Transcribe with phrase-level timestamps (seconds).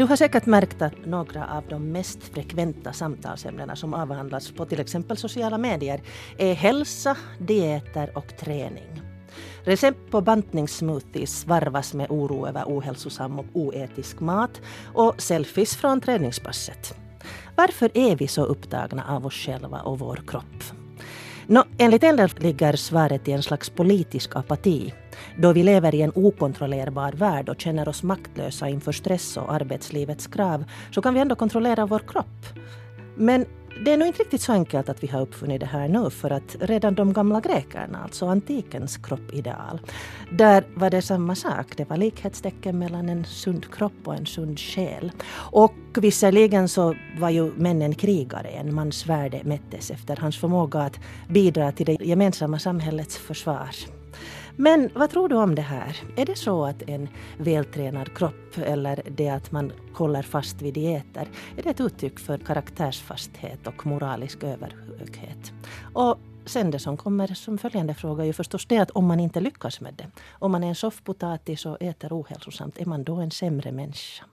[0.00, 4.80] Du har säkert märkt att några av de mest frekventa samtalsämnena som avhandlas på till
[4.80, 6.00] exempel sociala medier
[6.38, 9.02] är hälsa, dieter och träning.
[9.64, 14.60] Recept på bantningssmoothies varvas med oro över ohälsosam och oetisk mat
[14.94, 16.94] och selfies från träningspasset.
[17.56, 20.64] Varför är vi så upptagna av oss själva och vår kropp?
[21.46, 24.92] Nå, enligt en del ligger svaret i en slags politisk apati
[25.38, 30.26] då vi lever i en okontrollerbar värld och känner oss maktlösa inför stress och arbetslivets
[30.26, 32.46] krav så kan vi ändå kontrollera vår kropp.
[33.16, 33.46] Men
[33.84, 36.30] det är nog inte riktigt så enkelt att vi har uppfunnit det här nu för
[36.30, 39.80] att redan de gamla grekerna, alltså antikens kroppideal,
[40.30, 41.76] där var det samma sak.
[41.76, 45.12] Det var likhetstecken mellan en sund kropp och en sund själ.
[45.32, 48.48] Och visserligen så var ju männen krigare.
[48.48, 50.98] En mans värde mättes efter hans förmåga att
[51.28, 53.68] bidra till det gemensamma samhällets försvar.
[54.60, 55.96] Men vad tror du om det här?
[56.16, 57.08] Är det så att en
[57.38, 62.38] vältränad kropp eller det att man håller fast vid dieter, är det ett uttryck för
[62.38, 65.52] karaktärsfasthet och moralisk överhöghet?
[65.94, 69.20] Och sen det som kommer som följande fråga är ju förstås det att om man
[69.20, 73.14] inte lyckas med det, om man är en soffpotatis och äter ohälsosamt, är man då
[73.14, 74.24] en sämre människa?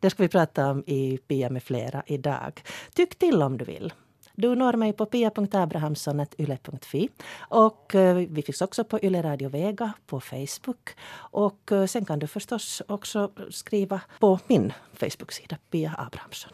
[0.00, 2.62] Det ska vi prata om i Pia med flera idag.
[2.94, 3.92] Tyck till om du vill.
[4.36, 7.08] Du når mig på pia.abrahamsson.yle.fi.
[7.38, 10.90] Och eh, vi finns också på Yle Radio Vega på Facebook.
[11.14, 16.52] Och eh, sen kan du förstås också skriva på min Facebook-sida Pia Abrahamsson.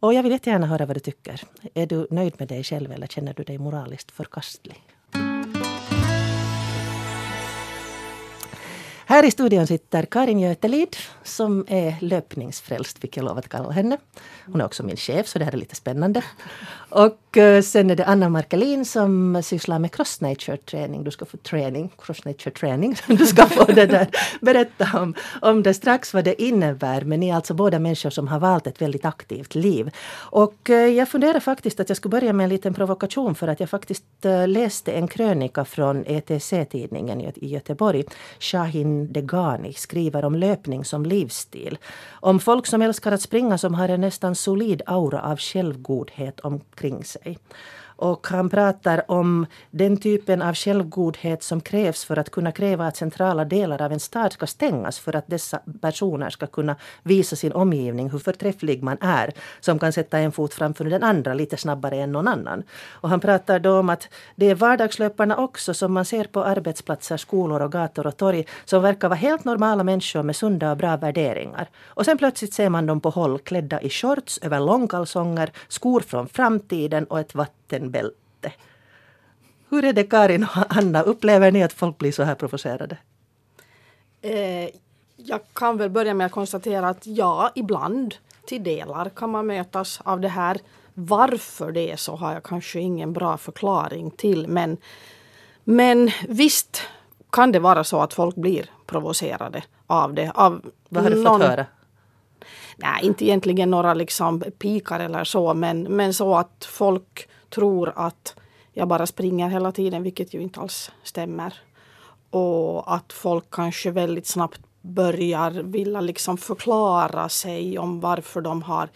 [0.00, 1.42] Och jag vill jättegärna höra vad du tycker.
[1.74, 4.82] Är du nöjd med dig själv eller känner du dig moraliskt förkastlig?
[9.08, 13.98] Här i studion sitter Karin Götelid som är löpningsfrälst, fick jag lov att kalla henne.
[14.46, 16.22] Hon är också min chef, så det här är lite spännande.
[16.90, 21.04] Och eh, sen är det Anna Markelin som sysslar med cross nature träning.
[21.04, 22.96] Du ska få träning, cross nature träning.
[23.06, 24.08] Du ska få det där.
[24.40, 27.00] Berätta om, om det strax vad det innebär.
[27.00, 29.90] Men ni är alltså båda människor som har valt ett väldigt aktivt liv.
[30.14, 33.60] Och eh, jag funderar faktiskt att jag skulle börja med en liten provokation för att
[33.60, 38.04] jag faktiskt eh, läste en krönika från ETC-tidningen i Göteborg.
[38.40, 41.78] Shahin Degani skriver om löpning som livsstil.
[42.20, 47.04] Om folk som älskar att springa som har en nästan solid aura av självgodhet omkring
[47.04, 47.38] sig.
[47.98, 52.96] Och han pratar om den typen av självgodhet som krävs för att kunna kräva att
[52.96, 57.52] centrala delar av en stad ska stängas för att dessa personer ska kunna visa sin
[57.52, 59.32] omgivning hur förträfflig man är.
[59.60, 62.62] Som kan sätta en fot framför den andra lite snabbare än någon annan.
[62.90, 67.16] Och han pratar då om att det är vardagslöparna också som man ser på arbetsplatser,
[67.16, 70.96] skolor och gator och torg som verkar vara helt normala människor med sunda och bra
[70.96, 71.68] värderingar.
[71.86, 76.28] Och sen plötsligt ser man dem på håll klädda i shorts över långkalsonger, skor från
[76.28, 78.52] framtiden och ett vatten vattenbälte.
[79.68, 82.96] Hur är det Karin och Anna, upplever ni att folk blir så här provocerade?
[84.22, 84.68] Eh,
[85.16, 88.14] jag kan väl börja med att konstatera att ja, ibland
[88.46, 90.58] till delar kan man mötas av det här.
[90.94, 94.76] Varför det är så har jag kanske ingen bra förklaring till men,
[95.64, 96.82] men visst
[97.30, 100.32] kan det vara så att folk blir provocerade av det.
[100.34, 101.66] Av Vad har du någon, fått höra?
[102.76, 108.34] Nej, inte egentligen några liksom pikar eller så men, men så att folk tror att
[108.72, 111.54] jag bara springer hela tiden, vilket ju inte alls stämmer.
[112.30, 118.88] Och att folk kanske väldigt snabbt börjar vilja liksom förklara sig om varför de har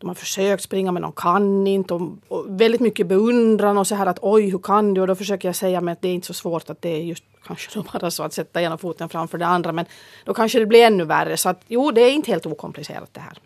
[0.00, 1.94] de har försökt springa men de kan inte.
[1.94, 5.00] Och, och väldigt mycket beundran och så här att oj hur kan du?
[5.00, 7.02] Och då försöker jag säga mig att det är inte så svårt att det är
[7.02, 9.72] just kanske då bara så att sätta ena foten framför det andra.
[9.72, 9.84] Men
[10.24, 11.36] då kanske det blir ännu värre.
[11.36, 13.38] Så att jo, det är inte helt okomplicerat det här.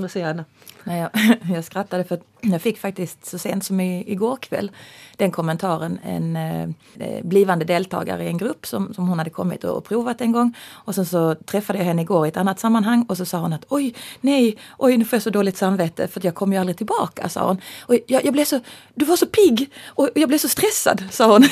[0.00, 0.44] Vad säger Anna?
[0.84, 1.10] Nej, jag,
[1.54, 4.70] jag skrattade för jag fick faktiskt så sent som i, igår kväll
[5.16, 5.98] den kommentaren.
[6.04, 9.84] En eh, eh blivande deltagare i en grupp som, som hon hade kommit och, och
[9.84, 10.56] provat en gång.
[10.70, 13.52] Och sen så träffade jag henne igår i ett annat sammanhang och så sa hon
[13.52, 16.76] att oj, nej, oj nu får jag så dåligt samvete för jag kommer ju aldrig
[16.76, 17.60] tillbaka, sa hon.
[17.80, 18.60] Och jag, jag blev så,
[18.94, 21.44] du var så pigg och jag blev så stressad, sa hon.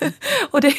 [0.50, 0.74] och det,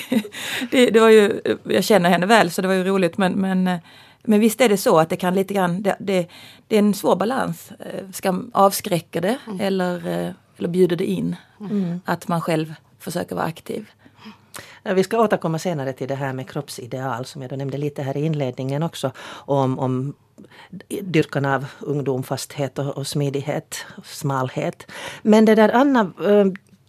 [0.71, 3.67] det, det var ju, jag känner henne väl så det var ju roligt men, men
[3.67, 3.79] eh,
[4.27, 6.27] men visst är det så att det kan lite grann, det, det,
[6.67, 7.71] det är en svår balans.
[7.71, 9.59] Eh, ska avskräcka det mm.
[9.59, 11.35] eller, eh, eller bjuder det in?
[11.59, 12.01] Mm.
[12.05, 13.89] Att man själv försöker vara aktiv.
[14.83, 18.25] Vi ska återkomma senare till det här med kroppsideal som jag nämnde lite här i
[18.25, 19.11] inledningen också.
[19.29, 20.13] Om, om
[21.01, 24.91] dyrkan av ungdomfasthet och, och smidighet, smalhet.
[25.21, 26.45] Men det där Anna, eh,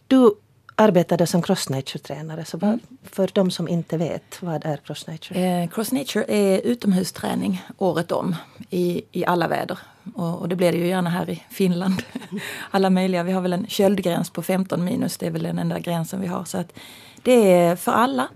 [0.06, 0.34] du
[0.78, 2.44] arbetade som crossnature-tränare.
[2.44, 2.80] Så vad, mm.
[3.02, 5.40] för de som inte vet, vad är crossnature?
[5.40, 8.36] Eh, crossnature är utomhusträning året om
[8.70, 9.78] i, i alla väder.
[10.14, 12.02] Och, och, det blir det ju gärna här i Finland.
[12.70, 13.22] alla möjliga.
[13.22, 15.16] Vi har väl en köldgräns på 15 minus.
[15.16, 16.44] Det är väl den enda gränsen vi har.
[16.44, 16.72] Så att
[17.22, 18.28] det är för alla.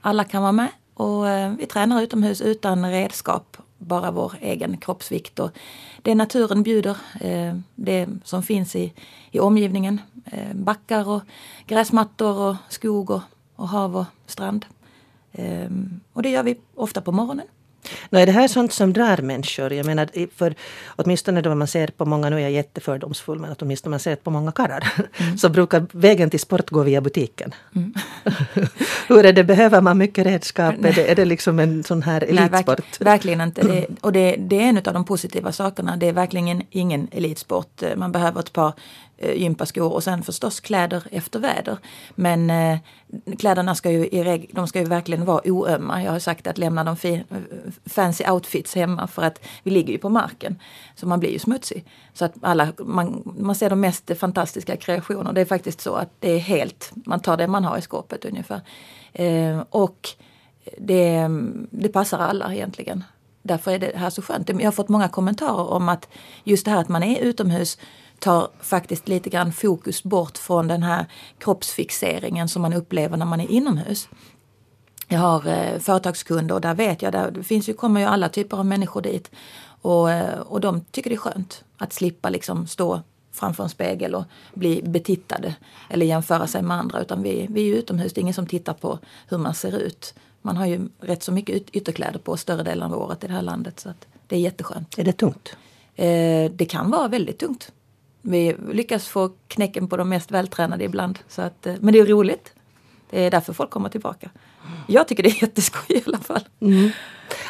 [0.00, 0.68] Alla kan vara med.
[0.94, 5.38] Och eh, vi tränar utomhus utan redskap bara vår egen kroppsvikt.
[5.38, 5.50] Och
[6.02, 8.92] det naturen bjuder, eh, det som finns i,
[9.30, 10.00] i omgivningen.
[10.24, 11.22] Eh, backar och
[11.66, 13.22] gräsmattor och skog och,
[13.56, 14.66] och hav och strand.
[15.32, 15.70] Eh,
[16.12, 17.46] och det gör vi ofta på morgonen.
[18.10, 19.72] No, är det här sånt som drar människor?
[19.72, 20.54] Jag menar, för
[20.88, 24.30] åtminstone då man ser på många, nu är jag jättefördomsfull, men åtminstone man ser på
[24.30, 25.38] många karlar, mm.
[25.38, 27.54] så brukar vägen till sport gå via butiken.
[27.74, 27.94] Mm.
[29.08, 30.74] Hur är det, behöver man mycket redskap?
[30.84, 32.50] Är det, är det liksom en sån här elitsport?
[32.50, 33.62] Nej, verk, verkligen inte.
[33.62, 35.96] Det, och det, det, är en av de positiva sakerna.
[35.96, 37.82] Det är verkligen ingen elitsport.
[37.96, 38.72] Man behöver ett par
[39.18, 41.78] Eh, gympaskor och sen förstås kläder efter väder.
[42.14, 42.78] Men eh,
[43.38, 46.02] kläderna ska ju, i reg, de ska ju verkligen vara oömma.
[46.02, 47.36] Jag har sagt att lämna de fi, eh,
[47.86, 50.58] fancy outfits hemma för att vi ligger ju på marken.
[50.94, 51.84] Så man blir ju smutsig.
[52.14, 55.32] Så att alla, man, man ser de mest fantastiska kreationer.
[55.32, 58.24] Det är faktiskt så att det är helt, man tar det man har i skåpet
[58.24, 58.60] ungefär.
[59.12, 60.08] Eh, och
[60.78, 61.28] det,
[61.70, 63.04] det passar alla egentligen.
[63.42, 64.48] Därför är det här så skönt.
[64.48, 66.08] Jag har fått många kommentarer om att
[66.44, 67.78] just det här att man är utomhus
[68.18, 71.06] tar faktiskt lite grann fokus bort från den här
[71.38, 74.08] kroppsfixeringen som man upplever när man är inomhus.
[75.08, 78.56] Jag har eh, företagskunder och där vet jag, där finns ju, kommer ju alla typer
[78.56, 79.30] av människor dit.
[79.82, 83.02] Och, eh, och de tycker det är skönt att slippa liksom stå
[83.32, 84.24] framför en spegel och
[84.54, 85.54] bli betittade
[85.88, 87.00] eller jämföra sig med andra.
[87.00, 88.98] Utan vi, vi är utomhus, det är ingen som tittar på
[89.28, 90.14] hur man ser ut.
[90.42, 93.42] Man har ju rätt så mycket ytterkläder på större delen av året i det här
[93.42, 93.80] landet.
[93.80, 94.98] Så att det är jätteskönt.
[94.98, 95.56] Är det tungt?
[95.94, 97.72] Eh, det kan vara väldigt tungt.
[98.26, 101.18] Vi lyckas få knäcken på de mest vältränade ibland.
[101.28, 102.52] Så att, eh, men det är roligt.
[103.10, 104.30] Det är därför folk kommer tillbaka.
[104.86, 106.48] Jag tycker det är jätteskoj i alla fall.
[106.60, 106.90] Mm.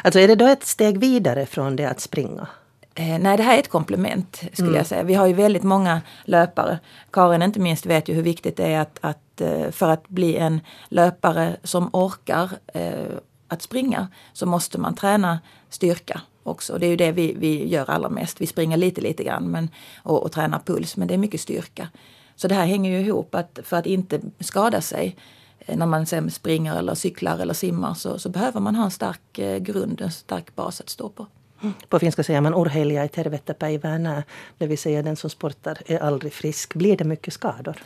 [0.04, 2.48] Alltså är det då ett steg vidare från det att springa?
[2.94, 4.78] Eh, nej, det här är ett komplement skulle mm.
[4.78, 5.02] jag säga.
[5.02, 6.78] Vi har ju väldigt många löpare.
[7.10, 10.36] Karin inte minst vet ju hur viktigt det är att, att eh, för att bli
[10.36, 13.16] en löpare som orkar eh,
[13.48, 15.38] att springa så måste man träna
[15.68, 16.78] styrka också.
[16.78, 18.40] Det är ju det vi, vi gör allra mest.
[18.40, 21.88] Vi springer lite, lite grann men, och, och tränar puls, men det är mycket styrka.
[22.36, 25.16] Så det här hänger ju ihop att för att inte skada sig
[25.58, 28.90] eh, när man sen springer eller cyklar eller simmar så, så behöver man ha en
[28.90, 31.26] stark eh, grund, en stark bas att stå på.
[31.62, 31.74] Mm.
[31.88, 34.22] På finska säger man urheilija i tervettäpäivänä,
[34.58, 36.74] det vill säga den som sportar är aldrig frisk.
[36.74, 37.76] Blir det mycket skador?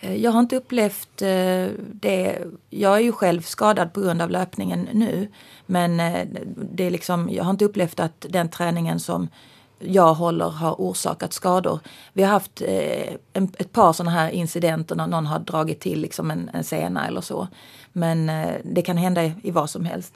[0.00, 2.38] Eh, jag har inte upplevt eh, det.
[2.70, 5.28] Jag är ju själv skadad på grund av löpningen nu.
[5.66, 9.28] Men eh, det är liksom, jag har inte upplevt att den träningen som
[9.78, 11.80] jag håller har orsakat skador.
[12.12, 12.62] Vi har haft
[13.32, 17.20] ett par sådana här incidenter när någon har dragit till liksom en, en sena eller
[17.20, 17.48] så.
[17.92, 18.26] Men
[18.64, 20.14] det kan hända i vad som helst.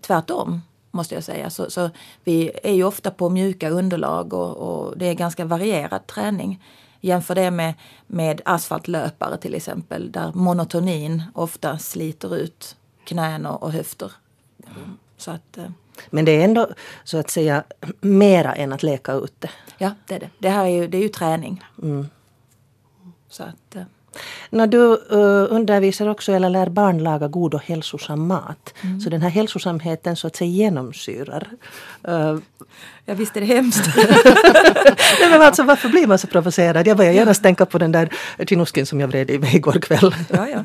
[0.00, 0.60] Tvärtom
[0.90, 1.50] måste jag säga.
[1.50, 1.90] Så, så
[2.24, 6.60] vi är ju ofta på mjuka underlag och, och det är ganska varierad träning.
[7.00, 7.74] Jämför det med,
[8.06, 14.12] med asfaltlöpare till exempel där monotonin ofta sliter ut knän och höfter.
[15.16, 15.70] Så att, eh,
[16.10, 16.68] men det är ändå
[17.04, 17.64] så att säga
[18.00, 19.50] mera än att leka ute.
[19.78, 20.30] Ja, det är det.
[20.38, 21.64] Det här är ju, det är ju träning.
[21.82, 22.08] Mm.
[23.28, 23.76] Så att,
[24.14, 28.74] eh, när du uh, undervisar också eller lär barn laga god och hälsosam mat.
[28.80, 29.00] Mm.
[29.00, 31.48] Så den här hälsosamheten så att säga genomsyrar.
[32.08, 32.38] Uh,
[33.04, 33.90] ja visst är det hemskt.
[35.20, 36.86] Nej, men alltså, varför blir man så provocerad?
[36.86, 38.08] Jag börjar genast tänka på den där
[38.48, 40.14] chinuskin som jag vred i mig igår kväll.
[40.28, 40.64] ja, ja.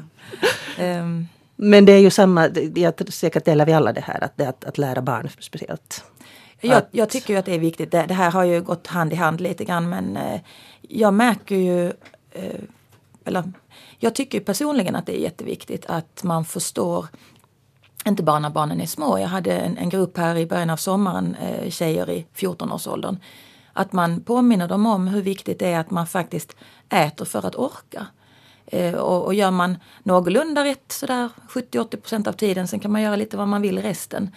[1.00, 1.28] Um.
[1.56, 4.78] Men det är ju samma, jag, säkert delar vi alla det här att, att, att
[4.78, 6.04] lära barn speciellt.
[6.62, 7.92] Jag, jag, tycker ju att det är viktigt.
[7.92, 10.42] Det, det, här har ju gått hand i hand lite grann men eh,
[10.82, 11.88] jag märker ju
[12.32, 12.62] eh,
[13.26, 13.52] eller
[13.98, 17.06] jag tycker personligen att det är jätteviktigt att man förstår
[18.06, 19.20] inte bara när barnen är små.
[19.20, 23.18] Jag hade en, en grupp här i början av sommaren, eh, tjejer i 14-årsåldern.
[23.74, 26.56] Att man påminner dem om hur viktigt det är att man faktiskt
[26.90, 28.08] äter för att orka.
[28.66, 33.02] Eh, och, och, gör man någorlunda rätt sådär 70-80 procent av tiden, sen kan man
[33.02, 34.30] göra lite vad man vill resten.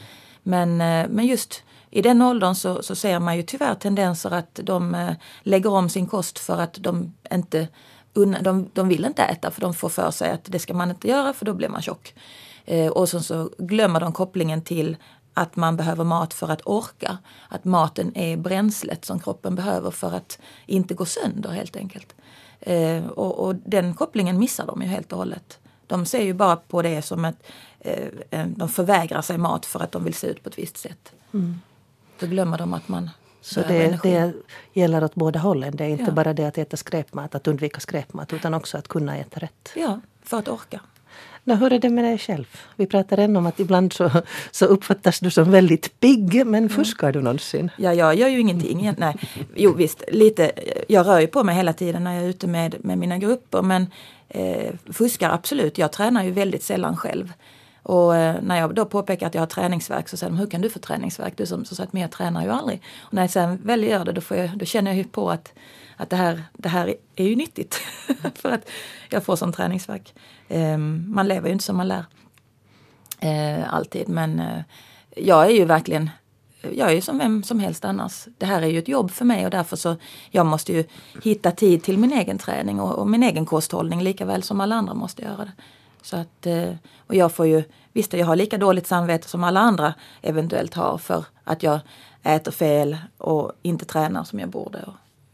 [0.42, 4.61] Men, eh, men just i den åldern så, så ser man ju tyvärr tendenser att
[4.62, 7.68] de eh, lägger om sin kost för att de inte
[8.12, 11.09] de, de vill inte äta för de får för sig att det ska man inte
[11.09, 12.15] göra för då blir man tjock.
[12.65, 14.97] Eh, och så, så glömmer de kopplingen till
[15.35, 17.19] att man behöver mat för att orka.
[17.49, 22.15] Att maten är bränslet som kroppen behöver för att inte gå sönder helt enkelt.
[22.61, 25.59] Eh, och, och, den kopplingen missar de ju helt och hållet.
[25.87, 27.43] De ser ju bara på det som att
[27.81, 31.12] eh, de förvägrar sig mat för att de vill se ut på ett visst sätt.
[31.35, 31.61] Mm.
[32.19, 33.11] Då glömmer de att man
[33.49, 34.33] så det, det,
[34.73, 35.76] gäller åt båda hållen.
[35.76, 36.11] Det är inte ja.
[36.11, 39.73] bara det att äta skräpmat, att undvika skräpmat utan också att kunna äta rätt.
[39.75, 40.81] Ja, för att orka.
[41.45, 42.47] Nå, hur är det med dig själv?
[42.76, 44.11] Vi pratar ännu om att ibland så,
[44.50, 47.71] så uppfattas du som väldigt pigg, men fuskar du någonsin?
[47.76, 48.95] Ja, jag gör ju ingenting.
[48.99, 49.17] Nej.
[49.55, 50.52] Jo visst, lite,
[50.88, 53.62] jag rör ju på mig hela tiden när jag är ute med, med mina grupper
[53.62, 53.87] men
[54.28, 55.78] eh, fuskar absolut.
[55.78, 57.33] Jag tränar ju väldigt sällan själv.
[57.88, 60.61] Och eh, när jag då påpekar att jag har träningsverk så säger de, hur kan
[60.61, 61.33] du få träningsverk?
[61.37, 62.83] Du som, som sagt, men jag tränar ju aldrig.
[63.00, 65.30] Och när jag sen väl gör det då, får jag, då känner jag ju på
[65.30, 65.52] att,
[65.97, 67.75] att det, här, det här är ju nyttigt.
[68.35, 68.68] för att
[69.11, 70.14] jag får sån träningsverk.
[70.49, 72.04] Eh, man lever ju inte som man lär.
[73.21, 74.62] Eh, alltid men eh,
[75.16, 76.11] jag är ju verkligen
[76.73, 78.26] jag är ju som vem som helst annars.
[78.38, 79.97] Det här är ju ett jobb för mig och därför så
[80.30, 80.85] jag måste ju
[81.23, 84.75] hitta tid till min egen träning och, och min egen kosthållning lika väl som alla
[84.75, 85.52] andra måste göra det.
[86.02, 86.71] Så att, eh,
[87.07, 87.62] och jag får ju,
[87.93, 91.81] visst jag har lika dåligt samvete som alla andra eventuellt har för att jag
[92.23, 94.85] äter fel och inte tränar som jag borde.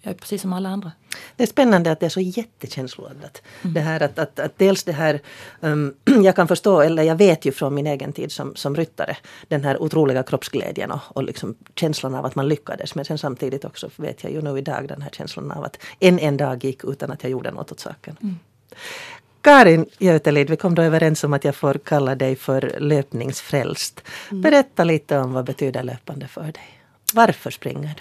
[0.05, 0.93] Jag är precis som alla andra.
[1.37, 3.43] Det är spännande att det är så jättekänsloladdat.
[3.63, 3.75] Mm.
[3.75, 5.21] Det här att, att, att dels det här,
[5.61, 5.95] um,
[6.25, 9.17] jag kan förstå, eller jag vet ju från min egen tid som, som ryttare,
[9.49, 12.95] den här otroliga kroppsglädjen och, och liksom känslan av att man lyckades.
[12.95, 16.19] Men sen samtidigt också vet jag ju nu idag den här känslan av att en
[16.19, 18.17] en dag gick utan att jag gjorde något åt saken.
[18.23, 18.39] Mm.
[19.45, 24.03] Karin Götelid, vi kom då överens om att jag får kalla dig för löpningsfrälst.
[24.31, 24.43] Mm.
[24.43, 26.81] Berätta lite om vad betyder löpande för dig.
[27.15, 27.95] Varför springer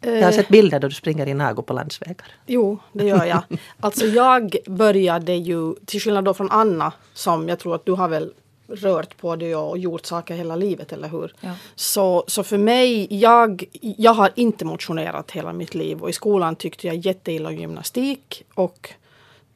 [0.00, 0.10] du?
[0.10, 2.26] Jag har sett bilder där du springer i Nago på landsvägar.
[2.46, 3.42] Jo, det gör jag.
[3.80, 8.08] Alltså jag började ju, till skillnad då från Anna, som jag tror att du har
[8.08, 8.32] väl
[8.68, 11.34] rört på det och gjort saker hela livet, eller hur?
[11.40, 11.52] Ja.
[11.74, 16.56] Så, så för mig, jag, jag har inte motionerat hela mitt liv och i skolan
[16.56, 18.94] tyckte jag jätteilla om gymnastik och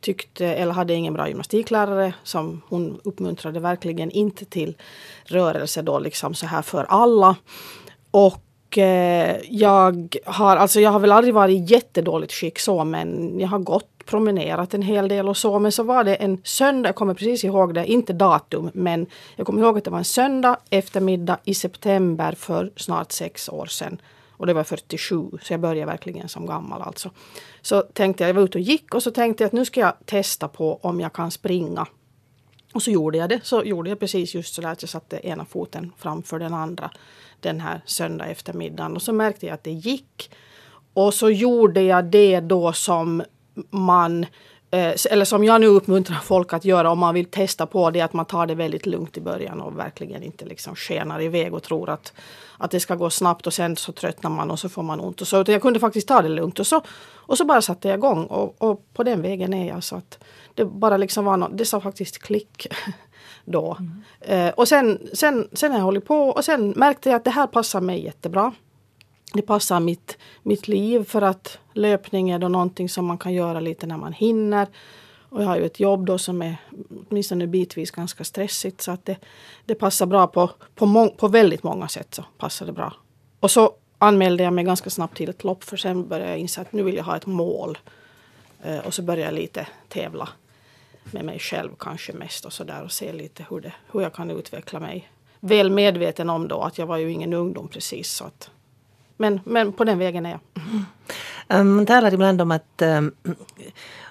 [0.04, 4.76] tyckte, eller hade ingen bra gymnastiklärare som hon uppmuntrade verkligen inte till
[5.25, 7.37] rörelse då liksom så här för alla.
[8.11, 8.40] Och
[8.76, 13.49] Eh, jag har, alltså jag har väl aldrig varit i jättedåligt skick så men jag
[13.49, 15.58] har gått promenerat en hel del och så.
[15.58, 19.06] Men så var det en söndag, jag kommer precis ihåg det, inte datum, men
[19.37, 23.66] jag kommer ihåg att det var en söndag eftermiddag i september för snart sex år
[23.66, 23.99] sedan.
[24.37, 27.11] Och det var 47, så jag började verkligen som gammal alltså.
[27.62, 29.81] Så tänkte jag, jag var ute och gick och så tänkte jag att nu ska
[29.81, 31.87] jag testa på om jag kan springa.
[32.75, 33.41] Och så gjorde jag det.
[33.43, 36.91] Så gjorde jag precis just så där att jag satte ena foten framför den andra
[37.41, 38.97] den här söndag eftermiddagen.
[38.97, 40.31] Och så märkte jag att det gick.
[40.95, 43.23] Och så gjorde jag det då som
[43.71, 44.26] man
[45.11, 48.12] eller som jag nu uppmuntrar folk att göra om man vill testa på det, att
[48.12, 51.90] man tar det väldigt lugnt i början och verkligen inte liksom skenar iväg och tror
[51.90, 52.12] att,
[52.59, 55.21] att det ska gå snabbt och sen så tröttnar man och så får man ont.
[55.21, 55.45] Och så.
[55.47, 58.62] jag kunde faktiskt ta det lugnt och så, och så bara satte jag igång och,
[58.62, 59.85] och på den vägen är jag.
[59.85, 60.19] Så att
[60.54, 62.66] det bara liksom var något, det sa faktiskt klick.
[63.45, 63.76] då.
[63.78, 64.49] Mm.
[64.49, 67.31] Eh, och sen, sen, sen har jag hållit på och sen märkte jag att det
[67.31, 68.52] här passar mig jättebra.
[69.35, 73.61] Det passar mitt, mitt liv för att löpning är då någonting som man kan göra
[73.61, 74.69] lite när man hinner.
[75.29, 76.57] Och jag har ju ett jobb då som är
[77.09, 79.17] åtminstone bitvis ganska stressigt så att det,
[79.64, 82.14] det passar bra på, på, må, på väldigt många sätt.
[82.14, 82.93] så passar det bra.
[83.41, 86.61] Och så anmälde jag mig ganska snabbt till ett lopp för sen började jag inse
[86.61, 87.79] att nu vill jag ha ett mål.
[88.62, 90.29] Eh, och så började jag lite tävla
[91.03, 94.12] med mig själv kanske mest och så där och se lite hur, det, hur jag
[94.14, 95.11] kan utveckla mig.
[95.41, 98.50] Väl medveten om då att jag var ju ingen ungdom precis så att
[99.16, 100.40] men, men på den vägen är jag.
[101.49, 101.76] Mm.
[101.76, 103.14] Man talar ibland om att um,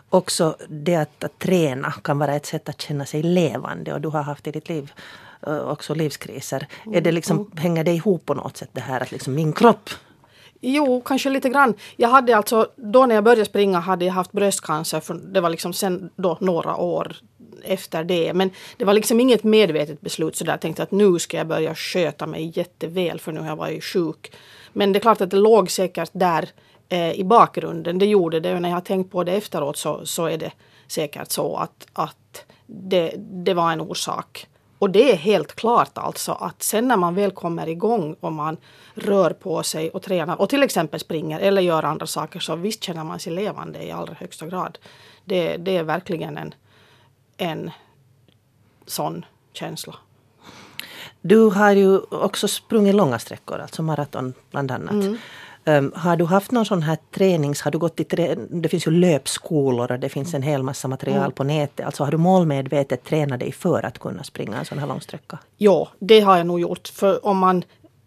[0.09, 4.07] också det att, att träna kan vara ett sätt att känna sig levande och du
[4.07, 4.91] har haft i ditt liv
[5.47, 6.67] uh, också livskriser.
[6.93, 7.51] Är det liksom, mm.
[7.57, 9.89] Hänger det ihop på något sätt det här att liksom min kropp
[10.65, 11.73] Jo, kanske lite grann.
[11.95, 14.99] Jag hade alltså, då när jag började springa hade jag haft bröstcancer.
[14.99, 17.15] För det var liksom sen då några år
[17.63, 18.33] efter det.
[18.33, 20.53] Men det var liksom inget medvetet beslut så där.
[20.53, 23.83] Jag tänkte att nu ska jag börja sköta mig jätteväl för nu har jag varit
[23.83, 24.31] sjuk.
[24.73, 26.49] Men det är klart att det låg säkert där
[26.89, 27.99] eh, i bakgrunden.
[27.99, 28.55] Det gjorde det.
[28.55, 30.51] Och när jag har tänkt på det efteråt så, så är det
[30.87, 34.47] säkert så att, att det, det var en orsak.
[34.79, 38.57] Och det är helt klart alltså att sen när man väl kommer igång och man
[38.93, 42.83] rör på sig och tränar och till exempel springer eller gör andra saker så visst
[42.83, 44.77] känner man sig levande i allra högsta grad.
[45.25, 46.53] Det, det är verkligen en,
[47.37, 47.71] en
[48.85, 49.95] sån känsla.
[51.25, 54.91] Du har ju också sprungit långa sträckor, alltså maraton bland annat.
[54.91, 55.17] Mm.
[55.65, 57.61] Um, har du haft någon sån här tränings...
[57.61, 60.87] Har du gått i trä, det finns ju löpskolor och det finns en hel massa
[60.87, 61.31] material mm.
[61.31, 61.85] på nätet.
[61.85, 65.39] Alltså har du målmedvetet tränat dig för att kunna springa en sån här lång sträcka?
[65.57, 66.87] Ja, det har jag nog gjort.
[66.87, 67.63] För om man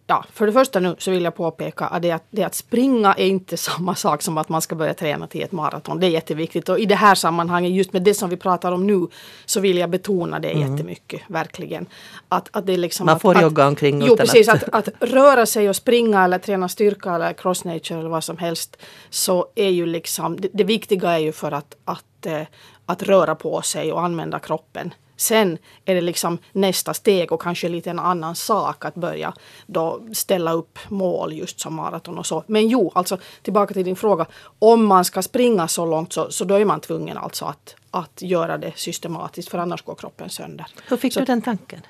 [0.07, 3.15] ja, för det första nu så vill jag påpeka att det, att det att springa
[3.15, 6.01] är inte samma sak som att man ska börja träna till ett maraton.
[6.01, 8.87] Det är jätteviktigt och i det här sammanhanget, just med det som vi pratar om
[8.87, 9.07] nu,
[9.45, 10.73] så vill jag betona det mm.
[10.73, 11.87] jättemycket, verkligen.
[12.29, 14.49] Att, att det liksom man får att, jogga omkring Jo, precis.
[14.49, 18.39] Att, att röra sig och springa eller träna styrka eller cross nature eller vad som
[18.39, 18.77] helst,
[19.11, 22.43] så är ju liksom, det, det viktiga är ju för att, att, eh,
[22.87, 27.69] att röra på sig och använda kroppen Sen är det liksom nästa steg och kanske
[27.69, 29.35] lite en annan sak att börja
[29.67, 32.45] då ställa upp mål just som maraton och så.
[32.47, 34.27] Men jo, alltså tillbaka till din fråga.
[34.59, 38.23] Om man ska springa så långt så, så då är man tvungen alltså att, att
[38.23, 40.67] göra det systematiskt för annars går kroppen sönder.
[40.89, 41.81] Hur fick så, du den tanken?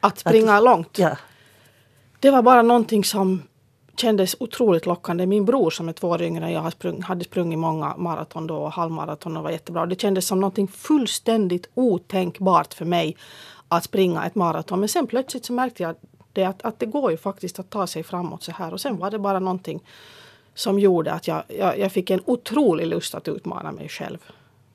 [0.00, 0.98] Att springa Att- långt.
[0.98, 1.16] Ja.
[2.20, 3.42] Det var bara någonting som
[3.96, 5.26] kändes otroligt lockande.
[5.26, 8.56] Min bror som är två år yngre än jag sprung, hade sprungit många maraton då
[8.56, 9.86] och halvmaraton och var jättebra.
[9.86, 13.16] Det kändes som någonting fullständigt otänkbart för mig
[13.68, 14.80] att springa ett maraton.
[14.80, 15.96] Men sen plötsligt så märkte jag
[16.32, 18.72] det att, att det går ju faktiskt att ta sig framåt så här.
[18.72, 19.80] Och sen var det bara någonting
[20.54, 24.18] som gjorde att jag, jag, jag fick en otrolig lust att utmana mig själv.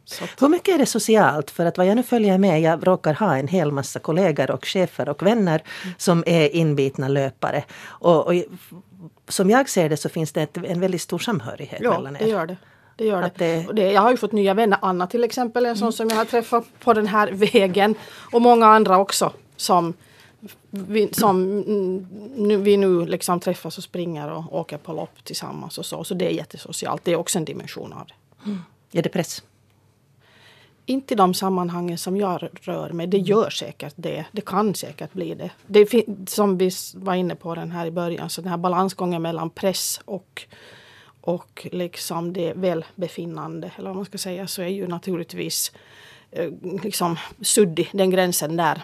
[0.09, 1.51] Så Hur mycket är det socialt?
[1.51, 4.65] För att vad jag nu följer med, jag råkar ha en hel massa kollegor och
[4.65, 5.63] chefer och vänner
[5.97, 7.63] som är inbitna löpare.
[7.83, 8.33] Och, och
[9.27, 12.19] som jag ser det så finns det ett, en väldigt stor samhörighet ja, mellan er.
[12.19, 12.57] det gör det.
[12.95, 13.31] Det gör det.
[13.35, 13.91] det- det.
[13.91, 14.79] Jag har ju fått nya vänner.
[14.81, 17.95] Anna till exempel, en sån som jag har träffat på den här vägen.
[18.31, 19.93] Och många andra också som
[20.69, 25.77] vi, som mm, nu, vi nu liksom träffas och springer och åker på lopp tillsammans
[25.77, 26.03] och så.
[26.03, 27.01] Så det är jättesocialt.
[27.05, 28.97] Det är också en dimension av det.
[28.99, 29.43] Är det press?
[30.89, 33.08] Inte i de sammanhangen som jag rör mig.
[33.08, 34.25] Det gör säkert det.
[34.31, 35.51] Det kan säkert bli det.
[35.67, 38.29] det som vi var inne på den här i början.
[38.29, 40.46] Så den här balansgången mellan press och,
[41.22, 43.72] och liksom det välbefinnande.
[43.77, 44.48] Eller vad man ska säga.
[44.48, 45.72] Så är ju naturligtvis
[46.31, 46.51] eh,
[46.84, 48.81] liksom suddig den gränsen där.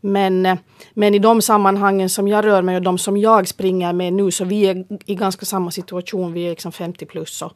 [0.00, 0.58] Men, eh,
[0.94, 4.30] men i de sammanhangen som jag rör mig och de som jag springer med nu
[4.30, 6.32] så vi är i ganska samma situation.
[6.32, 7.52] Vi är liksom 50 plus och,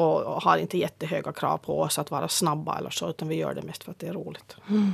[0.00, 3.54] och, har inte jättehöga krav på oss att vara snabba eller så utan vi gör
[3.54, 4.56] det mest för att det är roligt.
[4.68, 4.92] Mm.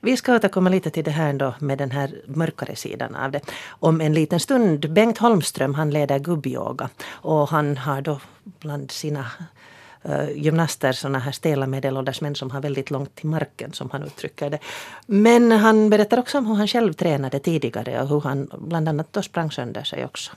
[0.00, 3.40] Vi ska återkomma lite till det här ändå med den här mörkare sidan av det.
[3.68, 4.92] Om en liten stund.
[4.92, 9.26] Bengt Holmström han leder gubbyoga och han har då bland sina
[10.08, 14.02] uh, gymnaster sådana här stela medelålders män som har väldigt långt till marken som han
[14.02, 14.58] uttrycker det.
[15.06, 19.12] Men han berättar också om hur han själv tränade tidigare och hur han bland annat
[19.12, 20.32] då sprang sönder sig också.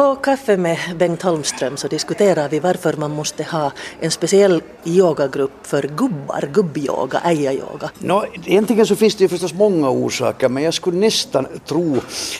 [0.00, 5.66] På Kaffe med Bengt Holmström så diskuterar vi varför man måste ha en speciell yogagrupp
[5.66, 7.90] för gubbar, gubbyoga, ayayoga.
[7.98, 11.96] No, egentligen så finns det ju förstås många orsaker men jag skulle nästan tro,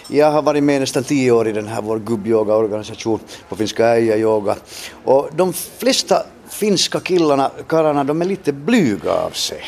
[0.08, 4.56] jag har varit med nästan tio år i den här vår gubbyogaorganisation på finska ayayoga
[5.04, 9.62] och de flesta finska killarna, karlarna, de är lite blyga av sig.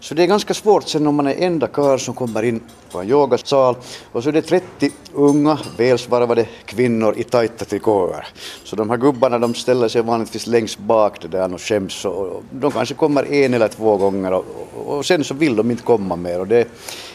[0.00, 2.60] Så det är ganska svårt sen om man är enda karl som kommer in
[2.90, 3.76] på en yogasal
[4.12, 8.26] och så är det 30 unga, välsvarvade kvinnor i tajta trikåer.
[8.64, 12.42] Så de här gubbarna de ställer sig vanligtvis längst bak det där och skäms och
[12.50, 14.44] de kanske kommer en eller två gånger och,
[14.76, 16.66] och, och sen så vill de inte komma mer och det är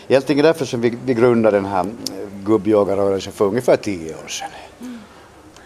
[0.08, 1.86] egentligen därför som vi, vi grundade den här
[2.45, 4.50] gubbyogarörelsen för ungefär tio år sedan.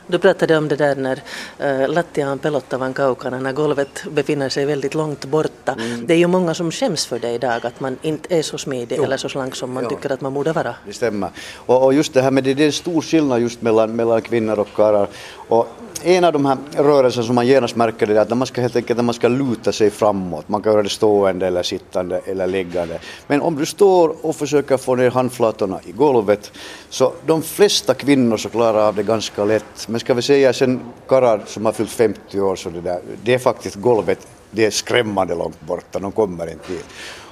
[0.08, 1.22] Du pratade om det där när
[1.60, 5.76] äh, lattian pelottavan kaukana, när golvet befinner sig väldigt långt borta.
[6.06, 9.00] Det är ju många som skäms för det idag, att man inte är så smidig
[9.00, 9.90] eller så slank som man Jo.
[9.90, 10.76] tycker att man borde vara.
[10.86, 11.30] Det stämmer.
[11.56, 14.22] Och, och just det här med det, det är en stor skillnad just mellan, mellan
[14.22, 15.08] kvinnor och karlar.
[15.48, 15.68] Och
[16.06, 18.76] en av de här rörelserna som man genast märker det är att man ska helt
[18.76, 23.00] enkelt man ska luta sig framåt, man kan göra det stående eller sittande eller liggande.
[23.28, 26.52] Men om du står och försöker få ner handflatorna i golvet
[26.90, 29.88] så de flesta kvinnor så klarar av det ganska lätt.
[29.88, 33.34] Men ska vi säga sen karlar som har fyllt 50 år så det där, det
[33.34, 36.86] är faktiskt golvet, det är skrämmande långt borta, de kommer inte dit.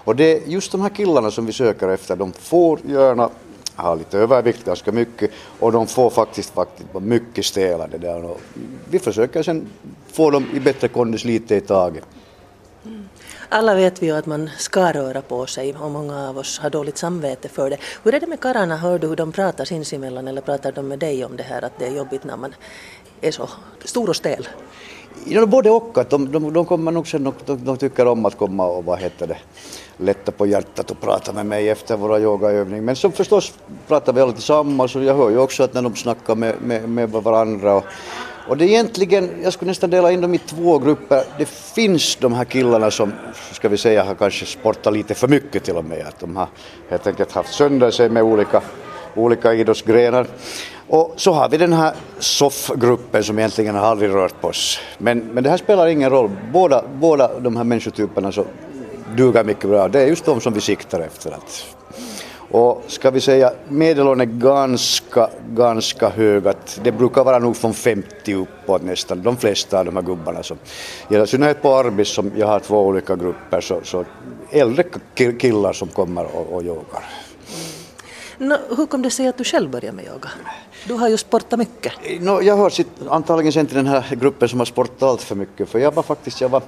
[0.05, 3.29] Och det är just de här killarna som vi söker efter, de får gärna
[3.75, 8.25] ha lite övervikt ganska mycket och de får faktiskt, faktiskt vara mycket stela det där.
[8.25, 8.41] Och
[8.89, 9.67] vi försöker sen
[10.07, 12.03] få dem i bättre kondis lite i taget.
[13.49, 16.69] Alla vet vi ju att man ska röra på sig och många av oss har
[16.69, 17.77] dåligt samvete för det.
[18.03, 18.77] Hur är det med karlarna?
[18.77, 21.79] Hör du hur de pratar sinsemellan eller pratar de med dig om det här att
[21.79, 22.55] det är jobbigt när man
[23.21, 23.49] är så
[23.83, 24.47] stor och stel?
[25.25, 25.97] Ja, både och.
[25.97, 28.99] Att de, de, de kommer nog sen, de, de tycker om att komma och vad
[28.99, 29.37] heter det,
[29.97, 32.81] lätta på hjärtat och prata med mig efter våra yogaövningar.
[32.81, 33.53] Men så förstås
[33.87, 36.89] pratar vi alla tillsammans och jag hör ju också att när de snackar med, med,
[36.89, 37.83] med varandra och,
[38.47, 41.23] och det är egentligen, jag skulle nästan dela in dem i två grupper.
[41.37, 43.13] Det finns de här killarna som,
[43.51, 46.07] ska vi säga, har kanske sportat lite för mycket till och med.
[46.07, 46.47] Att de har
[46.89, 48.61] helt enkelt haft sönder sig med olika,
[49.15, 50.27] olika idrottsgrenar.
[50.87, 54.79] Och så har vi den här soffgruppen som egentligen har aldrig rört på oss.
[54.97, 56.29] Men, men det här spelar ingen roll.
[56.53, 58.45] Båda, båda de här människotyperna så
[59.15, 59.87] duger mycket bra.
[59.87, 61.31] Det är just de som vi siktar efter.
[61.31, 61.75] Att.
[62.51, 66.47] Och ska vi säga, medelåldern är ganska, ganska hög.
[66.47, 70.43] Att det brukar vara nog från 50 uppåt nästan, de flesta av de här gubbarna.
[70.43, 70.57] Som,
[71.09, 74.05] I synnerhet på Arbis, som jag har två olika grupper, så, så
[74.51, 74.83] äldre
[75.39, 77.03] killar som kommer och, och yogar.
[78.37, 80.29] No, hur kom det sig att du själv började med yoga?
[80.87, 81.93] Du har ju sportat mycket.
[82.19, 85.35] No, jag hör sitt, antagligen sen till den här gruppen som har sportat allt för
[85.35, 85.69] mycket.
[85.69, 86.61] För jag var faktiskt, jag var,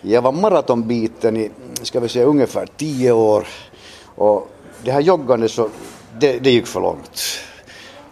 [0.00, 1.50] jag var maratonbiten i,
[1.82, 3.46] ska vi säga ungefär tio år.
[4.14, 4.50] Och
[4.84, 5.68] det här joggandet så,
[6.18, 7.20] det, det gick för långt.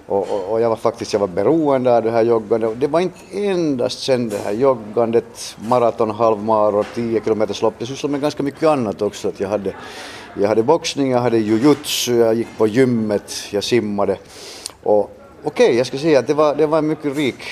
[0.07, 2.81] Och, och, och, jag var faktiskt jag var beroende av det här joggandet.
[2.81, 7.75] Det var inte endast sen det här joggandet, maraton, halvmaror, 10 kilometers lopp.
[7.79, 9.29] Jag sysslade med ganska mycket annat också.
[9.29, 9.75] Att jag, hade,
[10.40, 14.18] jag hade boxning, jag hade jujutsu, jag gick på gymmet, jag simmade.
[14.83, 17.42] Och okej, okay, jag ska säga att det var, det var en mycket rik,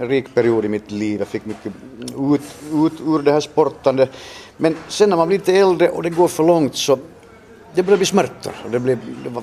[0.00, 1.18] rik period i mitt liv.
[1.18, 1.72] Jag fick mycket
[2.32, 2.40] ut,
[2.72, 4.08] ut ur det här sportande.
[4.56, 6.98] Men sen när man blir lite äldre och det går för långt så
[7.74, 8.52] det började bli smärtor.
[8.70, 9.42] Det, blev, det var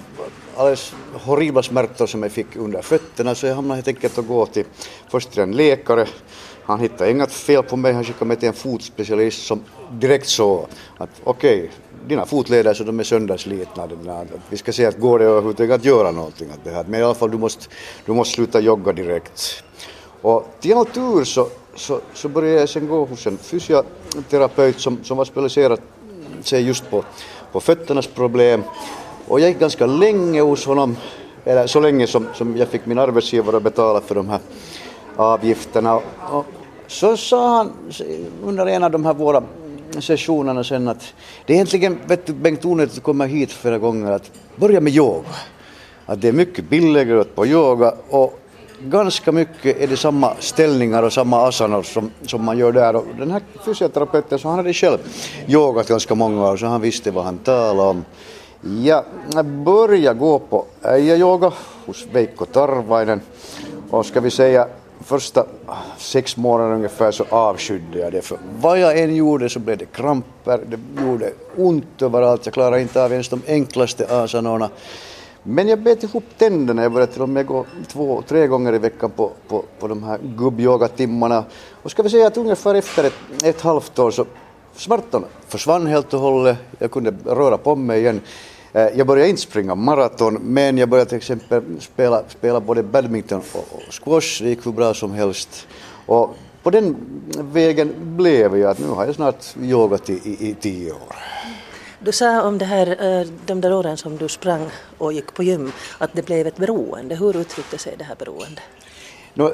[0.58, 4.46] alldeles horribla smärtor som jag fick under fötterna så jag hamnade helt enkelt att gå
[4.46, 4.66] till
[5.10, 6.08] först till en läkare.
[6.64, 10.66] Han hittade inget fel på mig, han skickade mig till en fotspecialist som direkt såg
[10.98, 11.70] att okej, okay,
[12.08, 13.88] dina fotleder så de är sönderslitna.
[14.50, 16.86] Vi ska se att går det överhuvudtaget att göra någonting åt det här.
[16.88, 17.66] Men i alla fall du måste,
[18.06, 19.64] du måste sluta jogga direkt.
[20.22, 25.04] Och till all tur så, så, så började jag sen gå hos en fysioterapeut som,
[25.04, 25.80] som var specialiserad
[26.44, 27.04] sig just på,
[27.52, 28.64] på fötternas problem.
[29.28, 30.98] Och jag gick ganska länge hos honom,
[31.46, 34.40] eller så länge som, som jag fick min arbetsgivare att betala för de här
[35.16, 35.96] avgifterna.
[36.32, 36.46] Och
[36.88, 37.72] så sa han
[38.44, 39.44] under en av de här våra
[40.02, 41.14] sessionerna sen att
[41.46, 44.82] det är egentligen, vet du Bengt onödigt att komma kommer hit flera gånger att börja
[44.82, 45.30] med yoga.
[46.06, 48.40] Att det är mycket billigare att på yoga och
[48.80, 52.96] ganska mycket är det samma ställningar och samma asanor som, som man gör där.
[52.96, 54.98] Och den här fysioterapeuten så han hade själv
[55.48, 58.06] yogat ganska många år så han visste vad han talade om.
[58.84, 59.04] Jag
[59.46, 61.52] började gå på äijayoga
[61.86, 63.22] hos Veikko Tarvainen
[63.90, 64.68] och ska vi säga
[65.06, 65.46] första
[65.98, 69.86] sex månader ungefär så avskydde jag det för vad jag än gjorde så blev det
[69.86, 74.70] kramper, det gjorde ont överallt, jag klarade inte av ens de enklaste asanorna.
[75.44, 78.78] Men jag bet ihop tänderna, jag började till och med gå två, tre gånger i
[78.78, 81.44] veckan på, på, på de här gubbyogatimmarna.
[81.84, 84.26] Och ska vi säga att ungefär efter ett, ett halvt år så
[84.76, 88.22] smärtorna försvann helt och hållet, jag kunde röra på mig igen.
[88.76, 93.42] Eh, jag började inte springa maraton, men jag började till exempel spela, spela både badminton
[93.54, 95.68] och squash, det gick hur bra som helst.
[96.06, 96.96] Och på den
[97.54, 101.16] vägen blev jag att nu har jag snart yogat i, i, i tio år.
[102.00, 104.66] Du sa om det här, eh, de där åren som du sprang
[104.98, 107.16] och gick på gym, att det blev ett beroende.
[107.16, 108.64] Hur uttryckte sig det här beroendet?
[109.34, 109.54] No,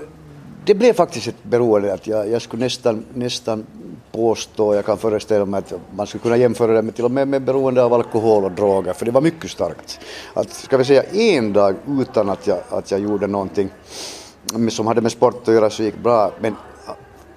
[0.66, 1.94] det blev faktiskt ett beroende.
[1.94, 3.66] Att jag, jag skulle nästan, nästan
[4.12, 7.28] påstå, jag kan föreställa mig att man skulle kunna jämföra det med till och med
[7.28, 10.00] med beroende av alkohol och droger, för det var mycket starkt.
[10.34, 13.70] Att, ska vi säga en dag utan att jag, att jag gjorde någonting
[14.70, 16.56] som hade med sport att göra så gick bra, men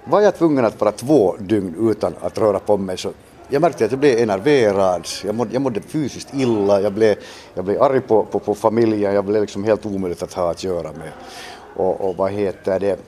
[0.05, 3.11] var jag tvungen att vara två dygn utan att röra på mig så
[3.49, 7.17] jag märkte att jag blev enerverad, jag mådde, jag mådde fysiskt illa, jag blev,
[7.55, 10.65] jag blev arg på, på, på familjen, jag blev liksom helt omöjligt att ha att
[10.65, 11.13] göra med.
[11.77, 12.99] Och, och vad heter det,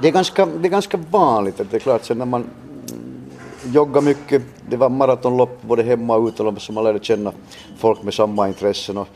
[0.00, 2.50] det är, ganska, det är ganska vanligt, att det är klart sen när man
[3.72, 7.32] joggar mycket, det var maratonlopp både hemma och utomlands så man lärde känna
[7.78, 8.98] folk med samma intressen.
[8.98, 9.08] Och,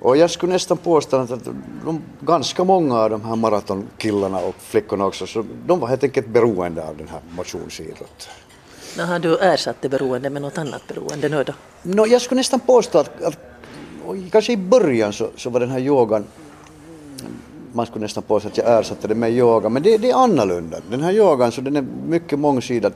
[0.00, 1.44] och jag skulle nästan påstå att
[1.84, 6.28] de, ganska många av de här maratonkillarna och flickorna också, så de var helt enkelt
[6.28, 8.32] beroende av den här motionsidrotten.
[8.98, 11.52] Har du ersatt det beroende med något annat beroende nu då?
[11.82, 13.38] No, jag skulle nästan påstå att, att
[14.32, 16.24] kanske i början så, så var den här yogan
[17.72, 20.78] man skulle nästan påstå att jag ersatte det med yoga, men det, det, är annorlunda.
[20.90, 22.92] Den här yogan så den är mycket mångsidig.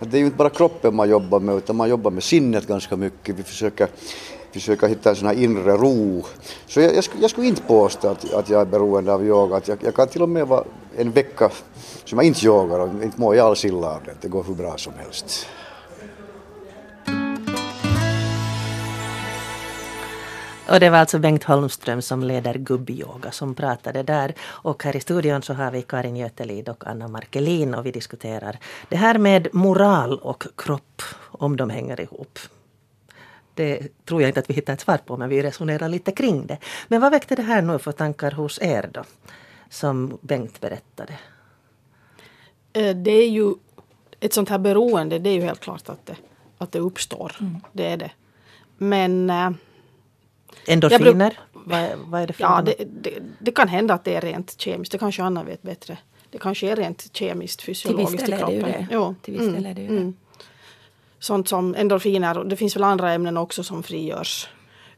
[0.00, 2.96] Det är ju inte bara kroppen man jobbar med utan man jobbar med sinnet ganska
[2.96, 3.38] mycket.
[3.38, 3.88] Vi försöker,
[4.52, 6.24] försöker hitta en sån här inre ro.
[6.66, 9.56] Så jag, jag, skulle, jag skulle inte påstå att, att jag är beroende av yoga.
[9.56, 10.64] Att jag, jag kan till och med vara
[10.96, 11.50] en vecka
[12.04, 14.14] som jag inte yogar och inte mår jag alls illa av det.
[14.20, 15.46] Det går hur bra som helst.
[20.72, 24.34] Och det var alltså Bengt Holmström som leder gubbyoga som pratade där.
[24.42, 28.58] Och här i studion så har vi Karin Götelid och Anna Markelin och vi diskuterar
[28.88, 32.38] det här med moral och kropp, om de hänger ihop.
[33.54, 36.46] Det tror jag inte att vi hittar ett svar på men vi resonerar lite kring
[36.46, 36.58] det.
[36.88, 39.04] Men vad väckte det här nu för tankar hos er då?
[39.70, 41.12] Som Bengt berättade.
[42.72, 43.54] Eh, det är ju
[44.20, 46.16] ett sånt här beroende, det är ju helt klart att det,
[46.58, 47.36] att det uppstår.
[47.40, 47.56] Mm.
[47.72, 48.10] Det är det.
[48.78, 49.50] Men eh,
[50.66, 51.38] Endorfiner?
[51.52, 54.60] Vad, vad är det för Ja, det, det, det, kan hända att det är rent
[54.60, 54.92] kemiskt.
[54.92, 55.98] Det kanske Anna vet bättre.
[56.30, 58.48] Det kanske är rent kemiskt, fysiologiskt i kroppen.
[58.52, 59.14] Till viss del är det ju det.
[59.22, 60.06] Till viss del är det, ju mm.
[60.06, 60.12] det.
[61.18, 62.44] Sånt som endorfiner.
[62.44, 64.48] Det finns väl andra ämnen också som frigörs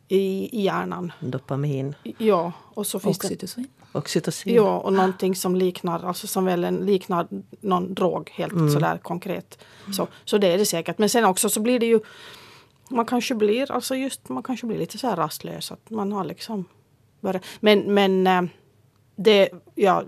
[0.09, 1.12] i, i hjärnan.
[1.20, 1.94] Dopamin.
[2.18, 2.53] Ja.
[2.74, 3.66] Och så finns Oxytocin.
[3.92, 4.55] Det, Oxytocin.
[4.55, 7.27] Ja, och någonting som liknar, alltså som väl en, liknar
[7.61, 8.72] någon drog helt mm.
[8.72, 9.59] sådär konkret.
[9.96, 10.98] Så, så det är det säkert.
[10.98, 12.00] Men sen också så blir det ju
[12.88, 15.73] man kanske blir, alltså just, man kanske blir lite så här rastlös.
[15.73, 16.64] Att man har liksom
[17.20, 18.42] bara, men men eh,
[19.16, 20.05] det, ja,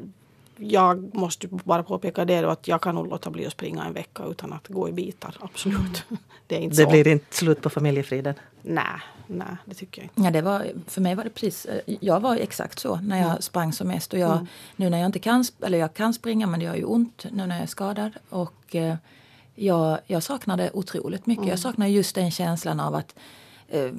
[0.57, 3.93] jag måste bara påpeka det då att jag kan nog låta bli att springa en
[3.93, 5.37] vecka utan att gå i bitar.
[5.41, 6.05] Absolut.
[6.49, 6.91] Det är inte Det så.
[6.91, 8.35] blir inte slut på familjefriden.
[8.63, 8.85] Nej,
[9.27, 10.23] nej, det tycker jag inte.
[10.23, 13.43] Ja, det var, för mig var det precis, eh, jag var exakt så när jag
[13.43, 14.13] sprang som mest.
[14.13, 16.85] Och jag, Nu när jag inte kan, eller jag kan springa men det gör ju
[16.85, 18.13] ont nu när jag är skadad.
[18.29, 18.95] Och eh,
[19.57, 21.47] jag, jag saknar det otroligt mycket.
[21.47, 23.15] Jag saknar just den känslan av att
[23.69, 23.93] eh,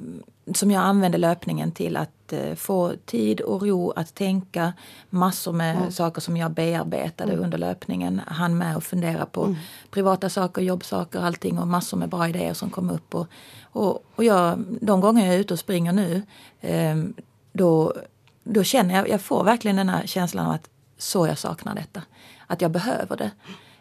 [0.54, 4.72] som jag använde löpningen till att eh, få tid och ro att tänka
[5.10, 8.20] massor med saker som jag bearbetade under löpningen.
[8.26, 9.56] Han med att fundera på
[9.90, 13.14] privata saker, jobbsaker, allting och massor med bra idéer som kom upp.
[13.14, 13.26] Och,
[13.62, 16.22] och, och jag, de gånger jag är ute och springer nu
[16.60, 16.96] eh,
[17.52, 17.94] då,
[18.44, 22.02] då känner jag, jag får verkligen den här känslan av att så jag saknar detta.
[22.46, 23.30] Att jag behöver det.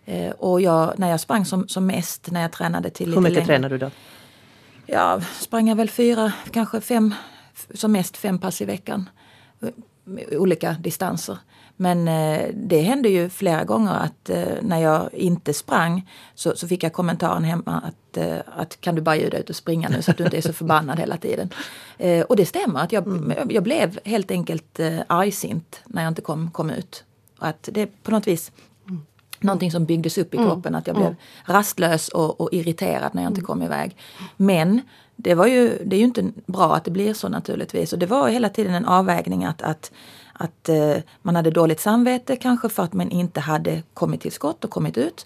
[0.07, 3.29] Eh, och jag, när jag sprang som, som mest, när jag tränade till Hur lite
[3.31, 3.91] mycket tränar du då?
[4.85, 7.13] Ja, sprang jag väl fyra, kanske fem,
[7.73, 9.09] som mest fem pass i veckan.
[10.03, 11.37] Med Olika distanser.
[11.75, 16.67] Men eh, det hände ju flera gånger att eh, när jag inte sprang så, så
[16.67, 20.01] fick jag kommentaren hemma att, eh, att kan du bara dig ut och springa nu
[20.01, 21.49] så att du inte är så förbannad hela tiden.
[21.97, 26.21] Eh, och det stämmer, att jag, jag blev helt enkelt eh, argsint när jag inte
[26.21, 27.03] kom, kom ut.
[27.39, 28.51] Och att det på något vis
[29.39, 30.75] någonting som byggdes upp i kroppen.
[30.75, 33.95] Att jag blev rastlös och, och irriterad när jag inte kom iväg.
[34.37, 34.81] Men
[35.15, 37.93] det, var ju, det är ju inte bra att det blir så naturligtvis.
[37.93, 39.91] Och det var hela tiden en avvägning att, att,
[40.33, 44.63] att eh, man hade dåligt samvete kanske för att man inte hade kommit till skott
[44.63, 45.25] och kommit ut.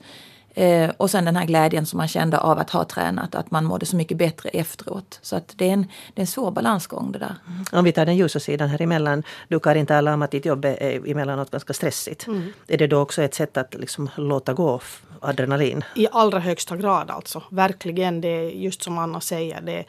[0.53, 3.65] Eh, och sen den här glädjen som man kände av att ha tränat, att man
[3.65, 5.19] mådde så mycket bättre efteråt.
[5.21, 5.81] Så att det är en,
[6.13, 7.35] det är en svår balansgång det där.
[7.71, 9.23] Om vi tar den ljusa sidan här emellan.
[9.47, 12.27] Du Karin talar om att ditt jobb är emellanåt ganska stressigt.
[12.67, 14.81] Är det då också ett sätt att liksom låta gå
[15.19, 15.83] adrenalin?
[15.95, 17.43] I allra högsta grad alltså.
[17.49, 19.61] Verkligen, det är just som Anna säger.
[19.61, 19.83] Det,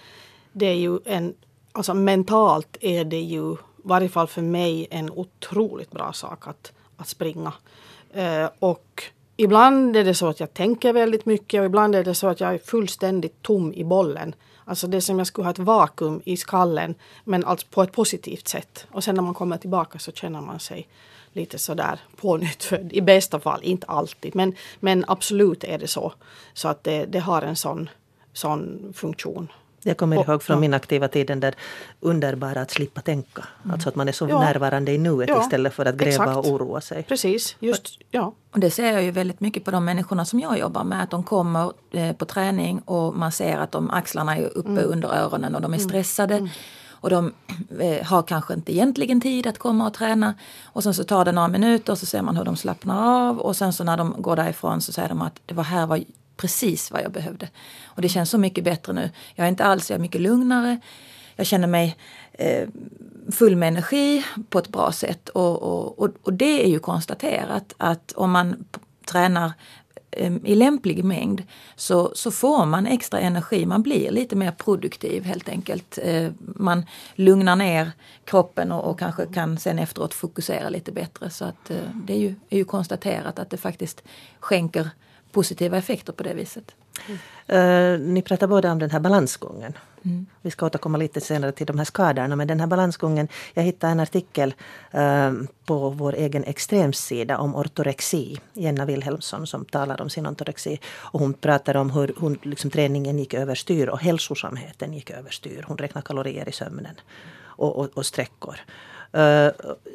[0.52, 1.34] det är ju en,
[1.72, 6.72] alltså mentalt är det ju, i varje fall för mig, en otroligt bra sak att,
[6.96, 7.52] att springa.
[8.14, 9.02] Eh, och
[9.36, 12.40] ibland är det så att jag tänker väldigt mycket och ibland är det så att
[12.40, 14.34] jag är fullständigt tom i bollen.
[14.64, 17.92] Alltså det är som jag skulle ha ett vakuum i skallen men alltså på ett
[17.92, 18.86] positivt sätt.
[18.90, 20.88] Och sen när man kommer tillbaka så känner man sig
[21.32, 22.92] lite sådär pånyttfödd.
[22.92, 24.34] I bästa fall, inte alltid.
[24.34, 26.12] Men, men absolut är det så.
[26.54, 27.90] Så att det, det har en sån,
[28.32, 29.48] sån funktion.
[29.84, 30.60] Jag kommer Och- ihåg från ja.
[30.60, 31.54] min aktiva tid den där
[32.00, 33.44] underbara att slippa tänka.
[33.72, 34.40] Alltså att man är så Ja.
[34.40, 36.36] närvarande i nuet Ja, istället för att gräva exakt.
[36.36, 37.02] och oroa sig.
[37.02, 38.34] Precis, just ja.
[38.52, 41.02] Och det ser jag ju väldigt mycket på de människorna som jag jobbar med.
[41.02, 45.08] Att de kommer eh, på träning och man ser att de axlarna är uppe under
[45.08, 46.48] öronen och de är stressade.
[46.90, 47.32] Och de
[47.80, 50.34] eh, har kanske inte egentligen tid att komma och träna.
[50.64, 53.38] Och sen så tar det några minuter och så ser man hur de slappnar av.
[53.38, 56.00] Och sen så när de går därifrån så säger de att det var här var
[56.42, 57.48] precis vad jag behövde.
[57.84, 59.10] Och det känns så mycket bättre nu.
[59.34, 60.80] Jag är inte alls, jag är mycket lugnare.
[61.36, 61.96] Jag känner mig
[62.32, 62.68] eh,
[63.32, 65.28] full med energi på ett bra sätt.
[65.28, 68.64] Och, och, och, och det är ju konstaterat att om man
[69.06, 69.52] tränar
[70.10, 71.42] eh, i lämplig mängd
[71.76, 73.66] så, så får man extra energi.
[73.66, 75.98] Man blir lite mer produktiv helt enkelt.
[76.02, 77.92] Eh, Man lugnar ner
[78.24, 81.30] kroppen och, och kanske kan sen efteråt fokusera lite bättre.
[81.30, 81.76] Så att eh,
[82.06, 84.02] det är ju, är ju konstaterat att det faktiskt
[84.40, 84.90] skänker
[85.32, 86.74] positiva effekter på det viset.
[87.46, 89.72] Eh, ni pratar båda om den här balansgången.
[90.42, 92.36] Vi ska återkomma lite senare till de här skadorna.
[92.36, 94.54] Men den här balansgången, jag hittade en artikel
[94.90, 95.32] eh,
[95.64, 98.40] på vår egen extremsida om ortorexi.
[98.52, 100.80] Jenna Wilhelmsson som talar om sin ortorexi.
[100.96, 105.64] Och hon pratar om hur hon, liksom, träningen gick överstyr och hälsosamheten gick överstyr.
[105.68, 106.94] Hon räknar kalorier i sömnen
[107.40, 108.56] och, och, och sträckor.
[109.12, 109.50] Eh,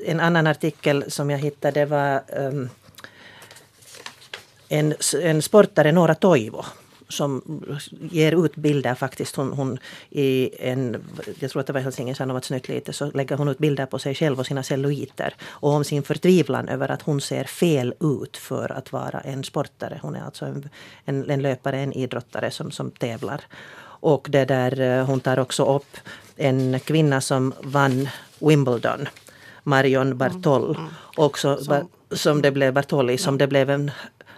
[0.06, 2.70] en annan artikel som jag hittade var ehm,
[4.70, 6.66] en, en sportare, Nora Toivo,
[7.10, 7.42] som
[8.12, 9.36] ger ut bilder faktiskt.
[9.36, 11.04] Hon, hon i en,
[11.40, 14.00] jag tror att det var Helsingin Sanomat Snytt lite, så lägger hon ut bilder på
[14.00, 15.34] sig själv och sina celluliter.
[15.46, 20.00] Och om sin förtvivlan över att hon ser fel ut för att vara en sportare.
[20.02, 20.70] Hon är alltså en,
[21.06, 23.42] en, en löpare, en idrottare som, som tävlar.
[24.00, 25.98] Och det där, eh, hon tar också upp
[26.36, 29.08] en kvinna som vann Wimbledon.
[29.64, 30.78] Marion Bartol.
[31.16, 33.92] Också, som, som det blev Bartoli, som det blev en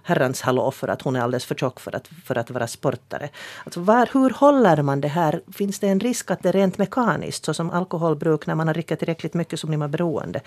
[0.09, 3.29] herrans hallå för att hon är alldeles för tjock för att, för att vara sportare.
[3.63, 5.41] Alltså var, hur håller man det här?
[5.53, 8.99] Finns det en risk att det rent mekaniskt, så som alkoholbruk, när man har druckit
[8.99, 10.41] tillräckligt mycket så blir man beroende?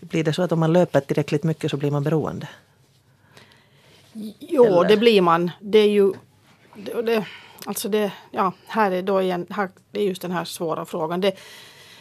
[0.00, 2.48] Blir det så att om man löper tillräckligt mycket så blir man beroende?
[4.38, 4.88] Jo, Eller?
[4.88, 5.50] det blir man.
[5.60, 6.12] Det är ju...
[6.74, 7.26] Det, det,
[7.66, 11.20] alltså det, ja, här är då igen, här, det är just den här svåra frågan.
[11.20, 11.36] Det,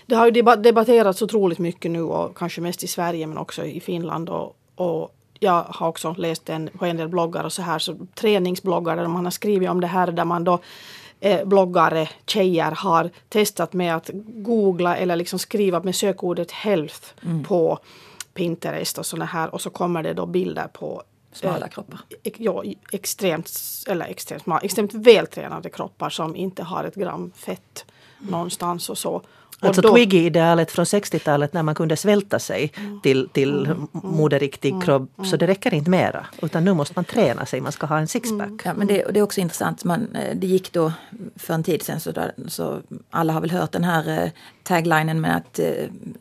[0.05, 3.65] det har ju deba- debatterats otroligt mycket nu och kanske mest i Sverige men också
[3.65, 4.29] i Finland.
[4.29, 7.97] Och, och jag har också läst en, på en del bloggar och så här, så
[8.15, 10.60] träningsbloggar där man har skrivit om det här där man då
[11.19, 17.08] eh, bloggare, tjejer har testat med att googla eller liksom skriva med sökordet health
[17.47, 17.80] på
[18.34, 21.99] Pinterest och såna här och så kommer det då bilder på Smala eh, kroppar.
[22.23, 23.52] Ja, extremt,
[23.88, 27.86] eller extremt, smala, extremt vältränade kroppar som inte har ett gram fett
[28.19, 29.21] någonstans och så.
[29.67, 32.71] Alltså då, Twiggy-idealet från 60-talet när man kunde svälta sig
[33.03, 33.87] till, till Mm.
[33.93, 35.09] moderiktig kropp.
[35.23, 36.25] Så det räcker inte mera.
[36.41, 38.51] Utan nu måste man träna sig, man ska ha en sixpack.
[38.65, 39.83] Ja, men det, det är också intressant.
[39.83, 40.93] Man, eh, det gick då
[41.35, 44.29] för en tid sedan så, där, så alla har väl hört den här eh,
[44.63, 45.67] taglinen med att eh,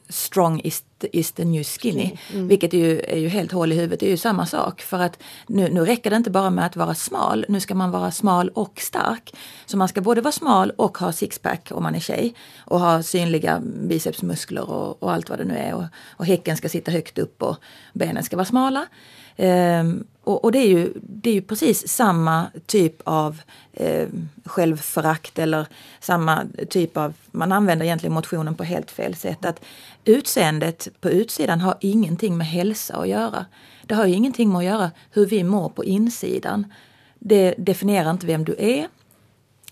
[0.09, 0.83] strong is,
[1.13, 2.17] is the new skinny.
[2.33, 4.01] Vilket är ju, är ju helt hål i huvudet.
[4.01, 4.81] Det är ju samma sak.
[4.81, 7.47] För att nu, nu räcker det inte bara med att vara smal.
[7.49, 9.35] Nu ska man vara smal och stark.
[9.67, 12.35] Så man ska både vara smal och ha sixpack om man är tjej.
[12.59, 15.75] Och ha synliga bicepsmuskler och, och allt vad det nu är.
[15.75, 15.85] Och,
[16.17, 17.57] och häcken ska sitta högt upp och
[17.93, 18.87] benen ska vara smala.
[19.39, 23.41] Ehm, och, och det, är ju, det är ju precis samma typ av
[23.73, 24.09] eh,
[24.45, 25.67] självförakt eller
[26.01, 29.45] samma typ av, man använder egentligen motionen på helt fel sätt.
[29.45, 29.65] Att
[30.05, 33.47] utseendet på utsidan har ingenting med hälsa att göra.
[33.87, 36.73] Det har ju ingenting med att göra hur vi mår på insidan.
[37.19, 38.89] Det definierar inte vem du är.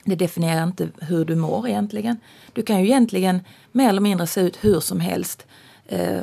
[0.04, 2.16] Det definierar inte hur du mår egentligen.
[2.52, 3.40] Du kan ju egentligen
[3.72, 5.46] mer eller mindre se ut hur som helst
[5.86, 6.22] eh,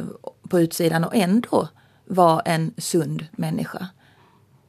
[0.50, 1.68] på utsidan och ändå
[2.06, 3.88] vara en sund människa.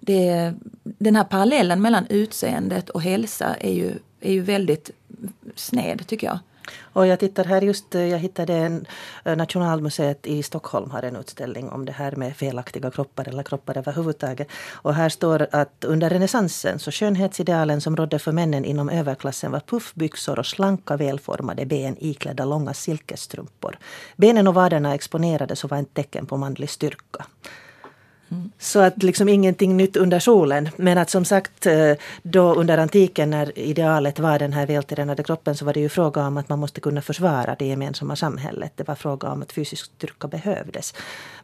[0.01, 4.91] Det, den här parallellen mellan utseendet och hälsa är ju, är ju väldigt
[5.55, 6.39] sned tycker jag.
[6.81, 8.87] Och jag tittar här just, jag hittade en
[9.25, 13.79] eh, Nationalmuseet i Stockholm har en utställning om det här med felaktiga kroppar eller kroppar
[13.79, 14.49] överhuvudtaget.
[14.73, 19.61] Och här står att under renässansen så skönhetsidealen som rådde för männen inom överklassen var
[19.61, 23.79] puffbyxor och slanka välformade ben iklädda långa silkesstrumpor.
[24.17, 27.25] Benen och vaderna exponerades och var ett tecken på manlig styrka.
[28.59, 30.69] Så att liksom ingenting nytt under solen.
[30.77, 31.93] Men att som sagt eh,
[32.23, 36.27] då under antiken när idealet var den här vältränade kroppen så var det ju fråga
[36.27, 38.73] om att man måste kunna försvara det gemensamma samhället.
[38.77, 40.95] Det var fråga om att fysisk styrka behövdes.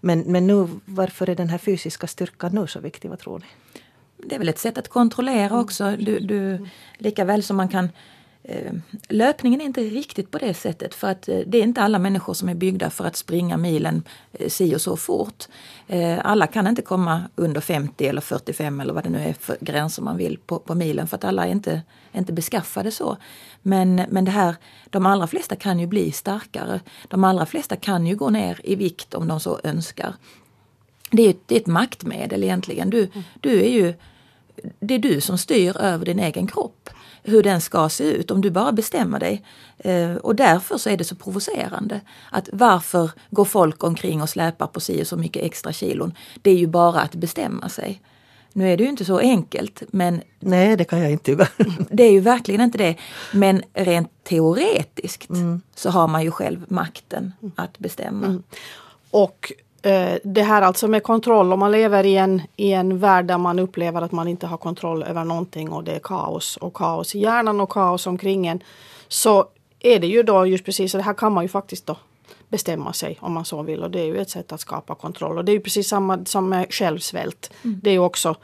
[0.01, 3.09] Men, men nu, varför är den här fysiska styrkan nu så viktig?
[3.09, 3.47] Vad tror ni?
[4.29, 5.97] Det är väl ett sätt att kontrollera också.
[5.99, 6.67] Du, du,
[6.99, 7.89] lika väl som man kan
[9.09, 12.35] Löpningen är inte riktigt på det sättet för att eh, det är inte alla människor
[12.35, 15.45] som är byggda för att springa milen eh, si och så fort.
[15.89, 19.57] Eh, alla kan inte komma under 50 eller 45 eller vad det nu är för
[19.61, 21.83] gränser man vill på, på milen för att alla är inte,
[22.13, 23.17] inte beskaffade så.
[23.63, 24.57] Men, men det här,
[24.91, 26.81] de allra flesta kan ju bli starkare.
[27.09, 30.15] De allra flesta kan ju gå ner i vikt om de så önskar.
[31.11, 32.91] Det är, ett, det är ett maktmedel egentligen.
[32.91, 33.09] Du,
[33.41, 33.95] du är ju,
[34.81, 36.91] det är du som styr över din egen kropp.
[37.23, 39.43] Hur den ska se ut, om du bara bestämmer dig.
[39.79, 42.01] Eh, och därför så är det så provocerande.
[42.31, 46.15] Att varför går folk omkring och släpar på si och så mycket extra kilon?
[46.43, 48.03] Det är ju bara att bestämma sig.
[48.53, 51.49] Nu är det ju inte så enkelt men Nej, det kan jag inte
[51.91, 52.97] det är ju verkligen inte det.
[53.33, 55.29] Men rent teoretiskt
[55.75, 58.43] så har man ju själv makten att bestämma.
[59.11, 59.65] Och eh,
[60.23, 63.59] det här alltså med kontroll, om man lever i en, i en värld där man
[63.59, 67.19] upplever att man inte har kontroll över någonting och det är kaos och kaos i
[67.19, 68.63] hjärnan och kaos omkring en.
[69.09, 69.49] Så
[69.81, 71.97] är det ju då just precis, så det här kan man ju faktiskt då
[72.49, 75.39] bestämma sig om man så vill och det är ju ett sätt att skapa kontroll.
[75.39, 77.51] Och det är ju precis samma som med självsvält.
[77.63, 78.37] Det är ju också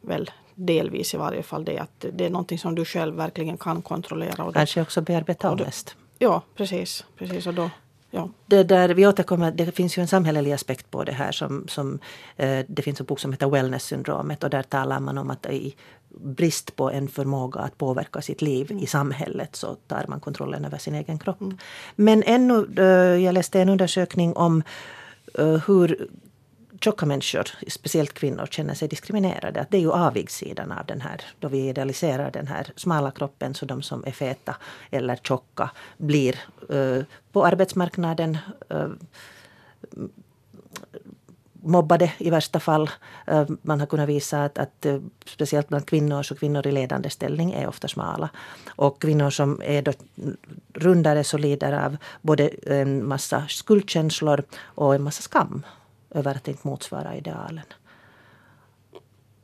[0.00, 3.82] väl delvis i varje fall det att det är någonting som du själv verkligen kan
[3.82, 4.44] kontrollera.
[4.44, 5.96] Och då, Kanske också bearbeta ångest.
[6.18, 7.04] ja, precis.
[7.18, 7.70] precis och då,
[8.10, 8.28] ja.
[8.46, 11.32] Det, där, vi återkommer, det finns ju en samhällelig aspekt på det här.
[11.32, 11.98] Som, som,
[12.36, 15.74] eh, det finns en bok som heter Wellness-syndromet och där talar man om att i
[16.20, 20.78] brist på en förmåga att påverka sitt liv i samhället så tar man kontrollen över
[20.78, 21.38] sin egen kropp.
[21.96, 24.62] Men ännu, eh, jag läste en undersökning om
[25.38, 26.08] eh, hur
[26.80, 29.60] tjocka människor, speciellt kvinnor, känner sig diskriminerade.
[29.60, 33.54] Att det är ju avigsidan av den här, då vi idealiserar den här smala kroppen
[33.54, 34.56] så de som är feta
[34.90, 36.38] eller tjocka blir
[36.70, 38.88] eh, på arbetsmarknaden eh,
[41.66, 42.90] mobbade i värsta fall.
[43.26, 47.10] Eh, Man har kunnat visa att, att eh, speciellt bland kvinnor så kvinnor i ledande
[47.10, 48.28] ställning är ofta smala.
[48.68, 49.92] Och kvinnor som är då
[50.74, 55.62] rundare så lider av både en massa skuldkänslor och en massa skam
[56.10, 57.64] över att inte motsvara idealen.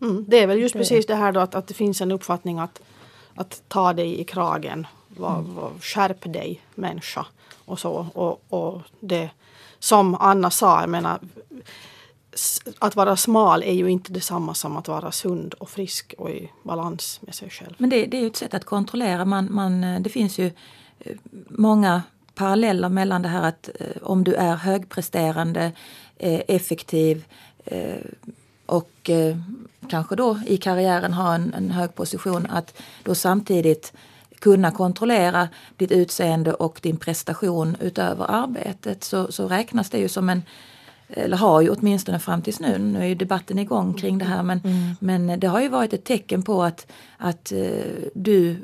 [0.01, 2.59] Mm, det är väl just precis det här då att, att det finns en uppfattning
[2.59, 2.83] att,
[3.35, 4.87] att ta dig i kragen.
[5.09, 7.27] Var, var, skärp dig människa.
[7.65, 8.07] Och så.
[8.15, 9.31] Och, och det
[9.79, 11.19] som Anna sa, jag menar
[12.79, 16.51] att vara smal är ju inte detsamma som att vara sund och frisk och i
[16.63, 17.75] balans med sig själv.
[17.79, 19.25] Men det, det är ju ett sätt att kontrollera.
[19.25, 20.47] Man, man, det finns ju
[20.99, 21.17] eh,
[21.49, 22.03] många
[22.35, 25.73] paralleller mellan det här att eh, om du är högpresterande,
[26.19, 27.25] effektiv
[27.65, 27.97] eh,
[28.67, 29.37] och eh,
[29.89, 33.93] kanske då i karriären har en, en hög position att då samtidigt
[34.39, 40.29] kunna kontrollera ditt utseende och din prestation utöver arbetet så, så räknas det ju som
[40.29, 40.43] en
[41.15, 44.43] eller har ju åtminstone fram tills nu, nu är ju debatten igång kring det här
[44.43, 44.97] men, mm.
[45.01, 46.87] men det har ju varit ett tecken på att,
[47.19, 47.53] att
[48.15, 48.57] du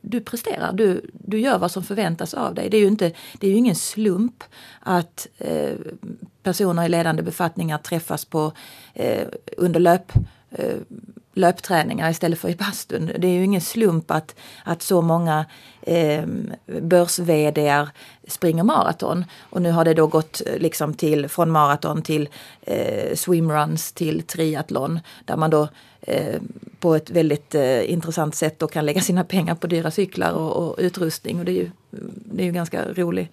[0.00, 2.70] du presterar, du, du gör vad som förväntas av dig.
[2.70, 4.44] Det är ju, inte, det är ju ingen slump
[4.80, 5.74] att eh,
[6.42, 8.52] personer i ledande befattningar träffas på,
[8.94, 10.12] eh, under löp,
[10.50, 10.76] eh,
[11.32, 13.12] löpträningar istället för i bastun.
[13.18, 15.44] Det är ju ingen slump att, att så många
[15.82, 16.24] eh,
[16.66, 17.20] börs
[18.28, 19.24] springer maraton.
[19.40, 22.28] Och nu har det då gått eh, liksom till, från maraton till
[22.62, 25.68] eh, swimruns till triathlon där man då
[26.00, 26.40] eh,
[26.80, 30.56] på ett väldigt eh, intressant sätt då kan lägga sina pengar på dyra cyklar och,
[30.56, 31.38] och utrustning.
[31.38, 31.70] Och det är ju,
[32.24, 33.30] det är ju ganska rolig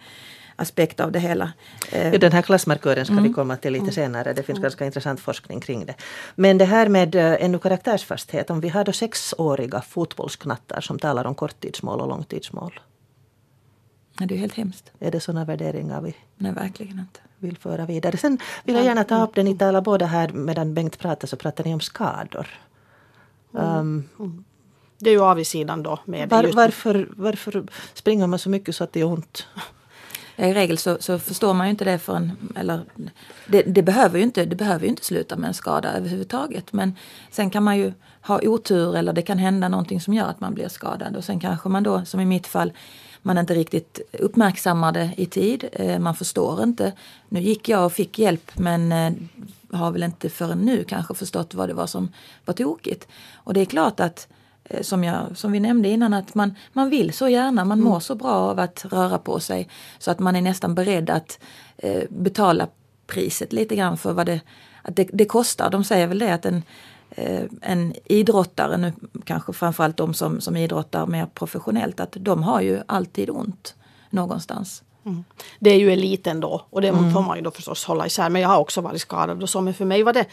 [0.57, 1.53] aspekt av det hela.
[1.91, 3.23] Ja, den här klassmarkören ska mm.
[3.23, 3.93] vi komma till lite mm.
[3.93, 4.33] senare.
[4.33, 4.63] Det finns mm.
[4.63, 5.95] ganska intressant forskning kring det.
[6.35, 8.49] Men det här med eh, ännu karaktärsfasthet.
[8.49, 12.79] Om vi har då sexåriga fotbollsknattar som talar om korttidsmål och långtidsmål.
[14.19, 14.91] Ja, det är helt hemskt.
[14.99, 17.19] Är det sådana värderingar vi Nej, verkligen inte.
[17.37, 18.17] vill föra vidare?
[18.17, 21.35] Sen vill jag gärna ta upp det, ni talar båda här medan Bengt pratar så
[21.35, 22.47] pratar ni om skador.
[23.51, 24.43] Um, mm.
[24.99, 25.99] Det är ju avigsidan då.
[26.05, 29.47] Med var, varför, varför springer man så mycket så att det gör ont?
[30.39, 32.85] I regel så, så, förstår man ju inte det förrän, eller
[33.47, 36.73] det, det, behöver ju inte, det behöver ju inte sluta med en skada överhuvudtaget.
[36.73, 36.95] Men
[37.31, 40.53] sen kan man ju ha otur eller det kan hända någonting som gör att man
[40.53, 41.15] blir skadad.
[41.15, 42.73] Och sen kanske man då, som i mitt fall,
[43.21, 45.69] man inte riktigt uppmärksammar det i tid.
[45.71, 46.93] Eh, man förstår inte.
[47.29, 49.13] Nu gick jag och fick hjälp men eh,
[49.71, 52.09] har väl inte förrän nu kanske förstått vad det var som
[52.45, 53.07] var tokigt.
[53.35, 54.27] Och det är klart att
[54.81, 58.01] som, jag, som vi nämnde innan, att man, man vill så gärna, man mår mm.
[58.01, 61.39] så bra av att röra på sig så att man är nästan beredd att
[61.77, 62.67] eh, betala
[63.07, 64.41] priset lite grann för vad det,
[64.81, 65.69] att det, det, kostar.
[65.69, 66.63] De säger väl det att en,
[67.09, 68.93] eh, en idrottare, nu
[69.25, 73.75] kanske framförallt de som, som idrottar mer professionellt, att de har ju alltid ont
[74.09, 74.83] någonstans.
[75.05, 75.23] Mm.
[75.59, 77.13] Det är ju eliten då och det mm.
[77.13, 78.29] får man ju då förstås hålla isär.
[78.29, 79.61] Men jag har också varit skadad och så.
[79.61, 80.25] Men för mig var det,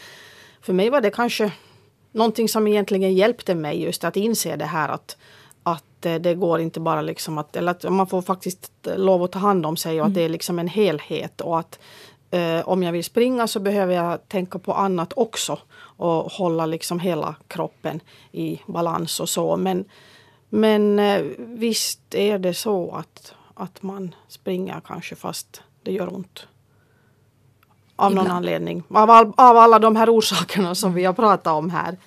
[0.61, 1.51] för mig var det kanske
[2.15, 5.17] någonting som egentligen hjälpte mig just att inse det här att,
[5.63, 9.31] att eh, det går inte bara liksom att, eller att man får faktiskt lov att
[9.31, 10.07] ta hand om sig och mm.
[10.07, 11.79] att det är liksom en helhet och att
[12.31, 16.99] eh, om jag vill springa så behöver jag tänka på annat också och hålla liksom
[16.99, 17.99] hela kroppen
[18.31, 19.57] i balans och så.
[19.57, 19.85] Men,
[20.49, 26.47] men eh, visst är det så att, att man springer kanske fast det gör ont.
[27.95, 28.27] Av Ibland.
[28.27, 28.83] någon anledning.
[28.89, 31.97] Av, all, av alla de här orsakerna som vi har pratat om här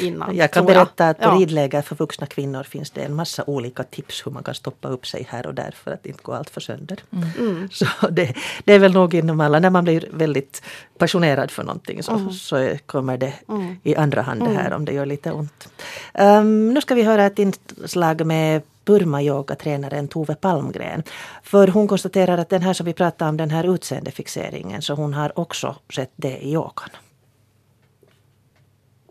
[0.00, 0.36] innan.
[0.36, 1.36] Jag kan berätta att på ja.
[1.38, 5.06] ridläger för vuxna kvinnor finns det en massa olika tips hur man kan stoppa upp
[5.06, 6.98] sig här och där för att inte gå allt för sönder.
[7.12, 7.28] Mm.
[7.38, 7.68] mm.
[7.72, 8.34] Så det,
[8.64, 10.62] det, är väl nog inom alla, när man blir väldigt
[10.98, 12.32] passionerad för någonting så, mm.
[12.32, 13.76] så kommer det mm.
[13.82, 14.76] i andra hand det här mm.
[14.76, 15.68] om det gör lite ont.
[16.14, 21.02] Um, nu ska vi höra ett inslag med Burma-yogatränaren Tove Palmgren.
[21.42, 25.14] För hon konstaterar att den här som vi pratade om, den här utseendefixeringen, så hon
[25.14, 26.90] har också sett det i yogan.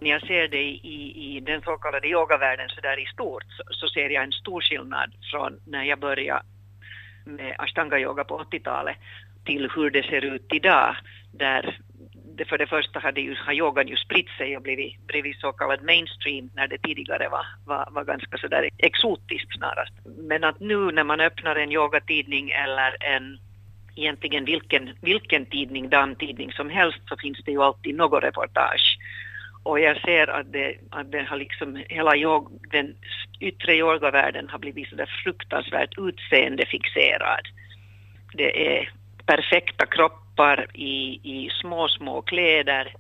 [0.02, 3.64] När jag ser det i, i den så kallade yogavärlden så där i stort så,
[3.70, 6.46] så ser jag en stor skillnad från när jag började
[7.26, 8.98] med ashtanga-yoga på 80-talet
[9.46, 10.96] till hur det ser ut idag
[11.32, 11.80] där
[12.50, 15.84] för det första hade ju, har yogan ju spritt sig och blivit, blivit så kallad
[15.84, 19.94] mainstream när det tidigare var, var, var ganska sådär exotiskt snarast.
[20.18, 23.40] Men att nu när man öppnar en yogatidning eller en
[23.96, 28.98] egentligen vilken, vilken tidning, damtidning som helst så finns det ju alltid något reportage.
[29.64, 32.96] Och jag ser att det, att det har liksom, hela jag, den
[33.40, 37.48] yttre yogavärlden har blivit sådär fruktansvärt utseendefixerad.
[38.34, 38.92] Det är
[39.26, 42.96] perfekta kroppar kroppar i, i små, små kläder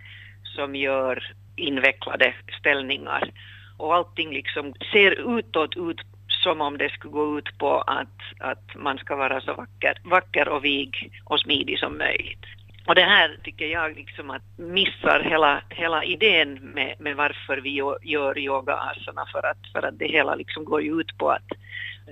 [0.55, 3.31] som gör invecklade ställningar.
[3.77, 8.75] Och allting liksom ser utåt ut som om det skulle gå ut på att, att
[8.75, 12.45] man ska vara så vacker, vacker och vig och smidig som möjligt.
[12.88, 17.69] Och det här tycker jag liksom att missar hela, hela idén med, med varför vi
[18.01, 21.47] gör yoga-asana för att, för att det hela liksom går ut på att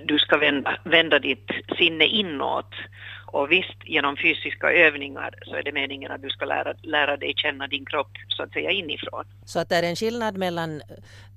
[0.06, 2.74] du ska vända, vända ditt sinne inåt
[3.32, 7.32] och visst, genom fysiska övningar så är det meningen att du ska lära, lära dig
[7.36, 9.24] känna din kropp så att säga inifrån.
[9.44, 10.82] Så att det är en skillnad mellan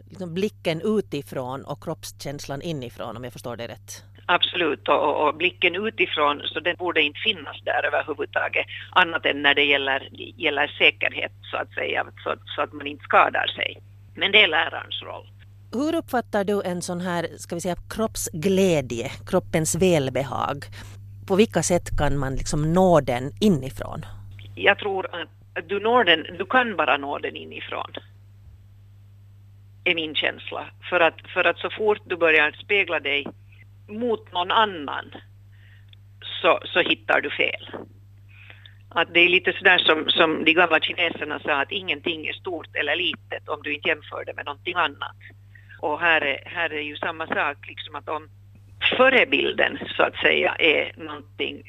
[0.09, 4.03] liksom, blicken utifrån och kroppskänslan inifrån om jag förstår det rätt?
[4.25, 9.55] Absolut, och, och, blicken utifrån så den borde inte finnas där överhuvudtaget annat än när
[9.55, 10.09] det gäller,
[10.41, 13.81] gäller säkerhet så att säga, så, så att man inte skadar sig.
[14.15, 15.27] Men det är lärarens roll.
[15.73, 20.65] Hur uppfattar du en sån här, ska vi säga, kroppsglädje, kroppens välbehag?
[21.27, 24.05] På vilka sätt kan man liksom nå den inifrån?
[24.55, 25.29] Jag tror att
[25.67, 27.91] du, når den, du kan bara nå den inifrån.
[29.83, 30.65] är min känsla.
[30.89, 33.27] För att, för att så fort du börjar spegla dig
[33.87, 35.05] mot någon annan
[36.41, 37.69] så, så hittar du fel.
[38.89, 42.75] Att det är lite sådär som, som de gamla kineserna sa att ingenting är stort
[42.75, 45.15] eller litet om du inte jämför det med någonting annat.
[45.79, 48.29] Och här är, här är ju samma sak, liksom att om
[48.97, 51.63] förebilden så att säga är någonting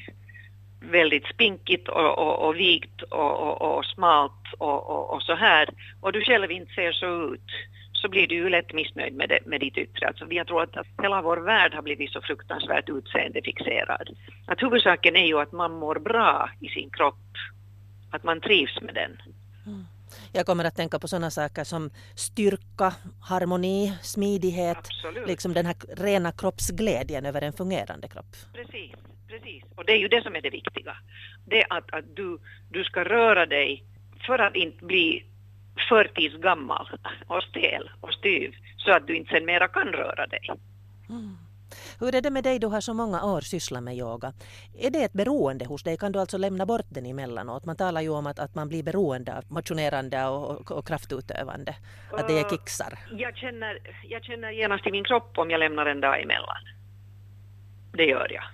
[0.80, 5.68] väldigt spinkigt och, och, och vigt och, och, och smalt och, och, och så här
[6.00, 7.50] och du själv inte ser så ut
[7.92, 10.06] så blir du ju lätt missnöjd med, det, med ditt yttre.
[10.08, 14.08] Alltså jag tror att, att hela vår värld har blivit så fruktansvärt utseendefixerad.
[14.46, 17.28] Att huvudsaken är ju att man mår bra i sin kropp,
[18.10, 19.16] att man trivs med den.
[19.66, 19.84] Mm.
[20.36, 25.26] Jag kommer att tänka på sådana saker som styrka, harmoni, smidighet, Absolut.
[25.26, 28.36] liksom den här rena kroppsglädjen över en fungerande kropp.
[28.52, 28.92] Precis,
[29.28, 29.64] precis.
[29.76, 30.96] Och det är ju det som är det viktiga.
[31.46, 32.38] Det är att, att du,
[32.70, 33.84] du ska röra dig
[34.26, 35.24] för att inte bli
[35.88, 36.88] förtidsgammal
[37.26, 40.50] och stel och styv så att du inte sen mera kan röra dig.
[41.08, 41.36] Mm.
[42.00, 44.32] Hur är det med dig, du har så många år sysslat med yoga.
[44.78, 45.96] Är det ett beroende hos dig?
[45.98, 47.64] Kan du alltså lämna bort den emellanåt?
[47.64, 51.74] Man talar ju om att, att man blir beroende av motionerande och, och, kraftutövande.
[52.12, 52.98] Att det är kicksar.
[53.10, 53.78] Jag känner,
[54.08, 56.62] jag känner genast i min kropp om jag lämnar en dag emellan.
[57.92, 58.44] Det gör jag.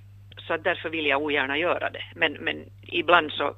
[0.46, 2.04] Så därför vill jag ogärna göra det.
[2.14, 3.56] Men, men ibland så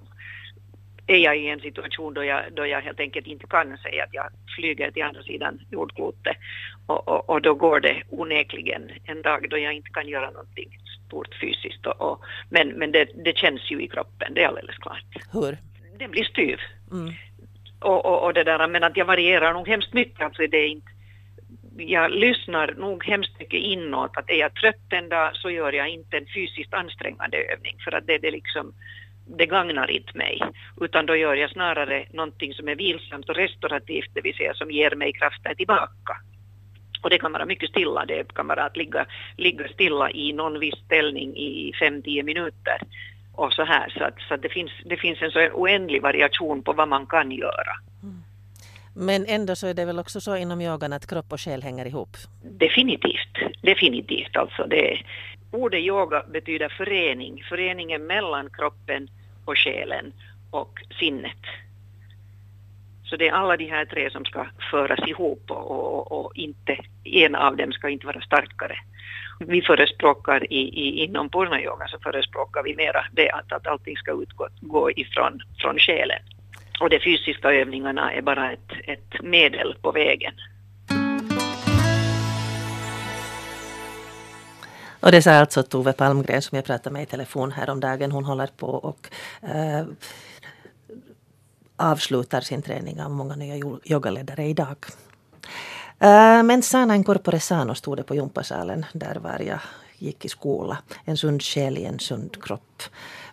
[1.07, 4.15] är jag i en situation då jag, då jag helt enkelt inte kan säga att
[4.15, 6.37] jag flyger till andra sidan jordklotet
[6.87, 10.79] och, och, och, då går det onekligen en dag då jag inte kan göra någonting
[11.07, 14.77] stort fysiskt och, och men, men det, det, känns ju i kroppen, det är alldeles
[14.77, 15.05] klart.
[15.33, 15.57] Hur?
[15.99, 16.59] Den blir styv.
[16.93, 17.13] Mm.
[17.81, 20.69] Och, och, och, det där, men att jag varierar nog hemskt mycket, alltså det är
[20.69, 20.91] inte
[21.77, 25.89] jag lyssnar nog hemskt mycket inåt, att är jag trött en dag så gör jag
[25.89, 28.73] inte en fysiskt ansträngande övning för att det, det liksom
[29.27, 30.43] det gagnar inte mig,
[30.81, 34.71] utan då gör jag snarare någonting som är vilsamt och restaurativt, det vill säga som
[34.71, 36.17] ger mig krafter tillbaka.
[37.03, 39.07] Och det kan vara mycket stilla, det kan vara att ligga,
[39.37, 42.79] ligga stilla i någon viss ställning i 5-10 minuter
[43.35, 46.63] och så här, så, att, så att det, finns, det finns en så oändlig variation
[46.63, 47.75] på vad man kan göra.
[48.03, 48.23] Mm.
[48.97, 51.87] Men ändå så är det väl också så inom yogan att kropp och själ hänger
[51.87, 52.17] ihop?
[52.43, 54.67] Definitivt, definitivt alltså.
[54.67, 54.99] Det,
[55.55, 59.09] ordet yoga betyder förening, föreningen mellan kroppen
[59.45, 60.13] och själen
[60.51, 61.43] och sinnet.
[63.05, 66.77] Så det är alla de här tre som ska föras ihop och, och, och inte,
[67.05, 68.77] en av dem ska inte vara starkare.
[69.41, 74.23] Vi förespråkar i, i, inom purna så förespråkar vi mera det att, att allting ska
[74.23, 76.23] utgå gå ifrån från själen.
[76.81, 80.35] Och de fysiska övningarna är bara ett, ett medel på vägen.
[85.05, 88.13] Och det sa alltså Tove Palmgren som jag pratade med i telefon häromdagen.
[88.13, 89.09] Hon håller på och
[89.43, 89.85] äh,
[91.77, 94.77] avslutar sin träning av många nya yogaledare idag.
[96.05, 99.59] Uh, men sana incorpore sano stod det på gympasalen där var jag
[99.99, 100.79] gick i skola.
[101.05, 102.83] En sund själ i en sund kropp.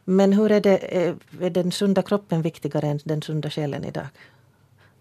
[0.03, 4.07] Men hur är det, eh, är den sunda kroppen viktigare än den sunda själen idag?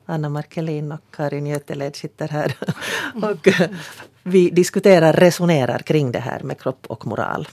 [0.07, 2.57] Anna Markelin och Karin Göteled sitter här
[3.15, 3.77] och mm
[4.23, 7.49] vi diskuterar, resonerar kring det här med kropp och moral.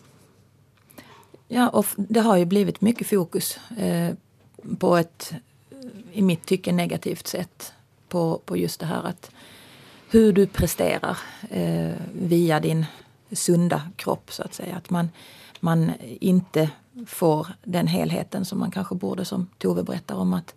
[1.47, 4.13] Ja, och det har ju blivit mycket fokus eh,
[4.79, 5.33] på ett,
[6.11, 7.73] i mitt tycke, negativt sätt
[8.09, 9.31] på, på just det här att
[10.09, 11.17] hur du presterar
[11.49, 12.85] eh, via din
[13.31, 14.75] sunda kropp så att säga.
[14.75, 15.09] Att man,
[15.59, 16.69] man inte
[17.07, 20.55] får den helheten som man kanske borde som Tove berättar om att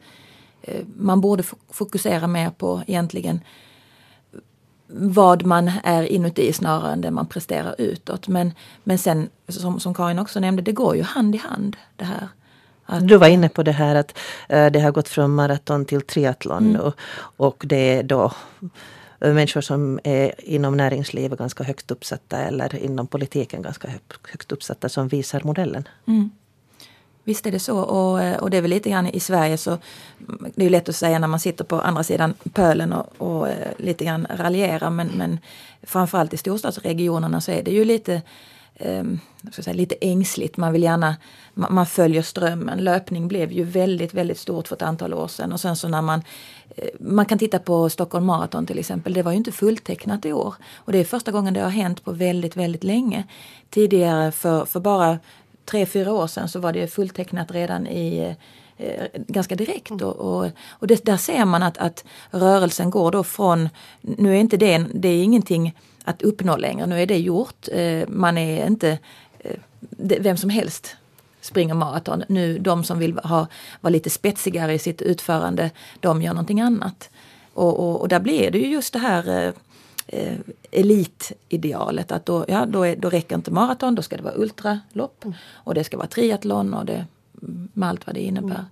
[0.62, 3.40] eh, man borde fokusera mer på egentligen
[4.92, 8.28] vad man är inuti snarare än det man presterar utåt.
[8.28, 8.52] Men,
[8.84, 12.28] men sen, som, som Karin också nämnde, det går ju hand i hand det här.
[12.86, 14.18] Att, du var inne på det här att
[14.48, 16.80] äh, det har gått från maraton till triathlon mm.
[16.80, 16.94] och,
[17.36, 18.32] och det är då
[19.20, 23.88] människor som är inom näringslivet ganska högt uppsatta eller inom politiken ganska
[24.32, 25.88] högt uppsatta som visar modellen.
[26.06, 26.30] Mm.
[27.24, 29.70] Visst är det så och, eh, och det är väl lite grann i Sverige så
[29.70, 33.48] mm, det är lätt att säga när man sitter på andra sidan pölen och, och
[33.48, 35.38] eh, lite grann raljerar men, men
[35.82, 38.22] framförallt i storstadsregionerna så är det ju lite
[38.84, 39.20] Um,
[39.52, 40.56] ska säga, lite ängsligt.
[40.56, 41.16] Man vill gärna,
[41.54, 42.78] man, man, följer strömmen.
[42.78, 46.02] Löpning blev ju väldigt, väldigt stort för ett antal år sedan och sen så när
[46.02, 46.22] man
[46.76, 49.12] eh, man kan titta på Stockholm Marathon till exempel.
[49.12, 50.54] Det var ju inte fulltecknat i år.
[50.74, 53.24] Och det är första gången det har hänt på väldigt, väldigt länge.
[53.70, 55.18] Tidigare för, för bara
[55.70, 58.36] tre, fyra år sedan så var det fulltecknat redan i
[58.76, 59.90] eh, ganska direkt.
[59.90, 60.06] Mm.
[60.06, 63.68] Och, och, och det, där ser man att, att rörelsen går då från,
[64.00, 67.68] nu är inte det, det är ingenting att uppnå längre, nu är det gjort.
[67.72, 68.98] Eh, man är inte
[69.38, 69.56] eh,
[70.20, 70.96] vem som helst
[71.40, 72.22] springer maraton.
[72.28, 73.46] Nu de som vill ha,
[73.80, 77.10] vara lite spetsigare i sitt utförande, de gör någonting annat.
[77.54, 79.52] Och, och, och där blir det ju just det här
[80.12, 80.38] eh,
[80.70, 82.12] elitidealet.
[82.12, 85.24] Att då, ja, då, är, då räcker inte maraton, då ska det vara ultralopp.
[85.24, 85.36] Mm.
[85.52, 87.04] Och det ska vara triathlon och det
[87.72, 88.64] med allt vad det innebär.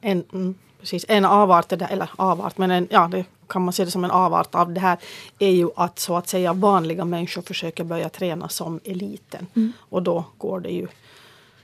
[0.00, 3.90] En, mm, precis, en avart, eller avart, men en, ja, det kan man se det
[3.90, 4.98] som en avart av det här
[5.38, 9.46] är ju att så att säga vanliga människor försöker börja träna som eliten.
[9.56, 9.72] Mm.
[9.78, 10.88] Och då går det ju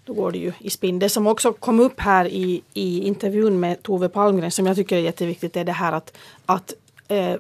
[0.05, 0.99] då går det ju i spinn.
[0.99, 4.97] Det som också kom upp här i, i intervjun med Tove Palmgren som jag tycker
[4.97, 6.17] är jätteviktigt är det här att,
[6.47, 6.75] att
[7.09, 7.37] eh,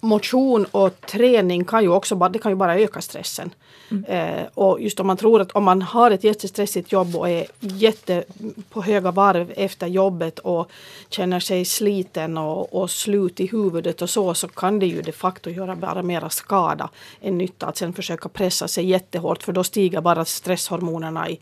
[0.00, 3.50] motion och träning kan ju också bara, det kan ju bara öka stressen.
[3.90, 4.04] Mm.
[4.04, 7.46] Eh, och just om man tror att om man har ett jättestressigt jobb och är
[7.60, 8.24] jätte
[8.70, 10.70] på höga varv efter jobbet och
[11.08, 15.12] känner sig sliten och, och slut i huvudet och så, så kan det ju de
[15.12, 19.64] facto göra bara mera skada än nytta att sen försöka pressa sig jättehårt för då
[19.64, 21.38] stiger bara stresshormonerna i,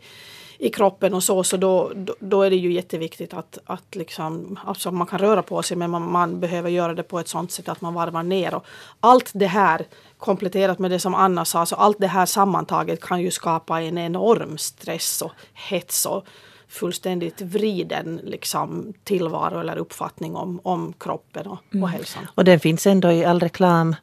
[0.57, 4.59] i kroppen och så, så då, då, då, är det ju jätteviktigt att, att liksom,
[4.65, 7.51] alltså man kan röra på sig men man, man, behöver göra det på ett sånt
[7.51, 8.55] sätt att man varvar ner.
[8.55, 8.65] Och
[8.99, 9.85] allt det här
[10.17, 13.97] kompletterat med det som Anna sa, så allt det här sammantaget kan ju skapa en
[13.97, 16.25] enorm stress och hets och
[16.67, 21.83] fullständigt vriden liksom, tillvaro eller uppfattning om, om kroppen och, mm.
[21.83, 22.27] och hälsan.
[22.35, 23.95] Och den finns ändå i all reklam.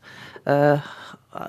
[0.48, 0.78] Uh,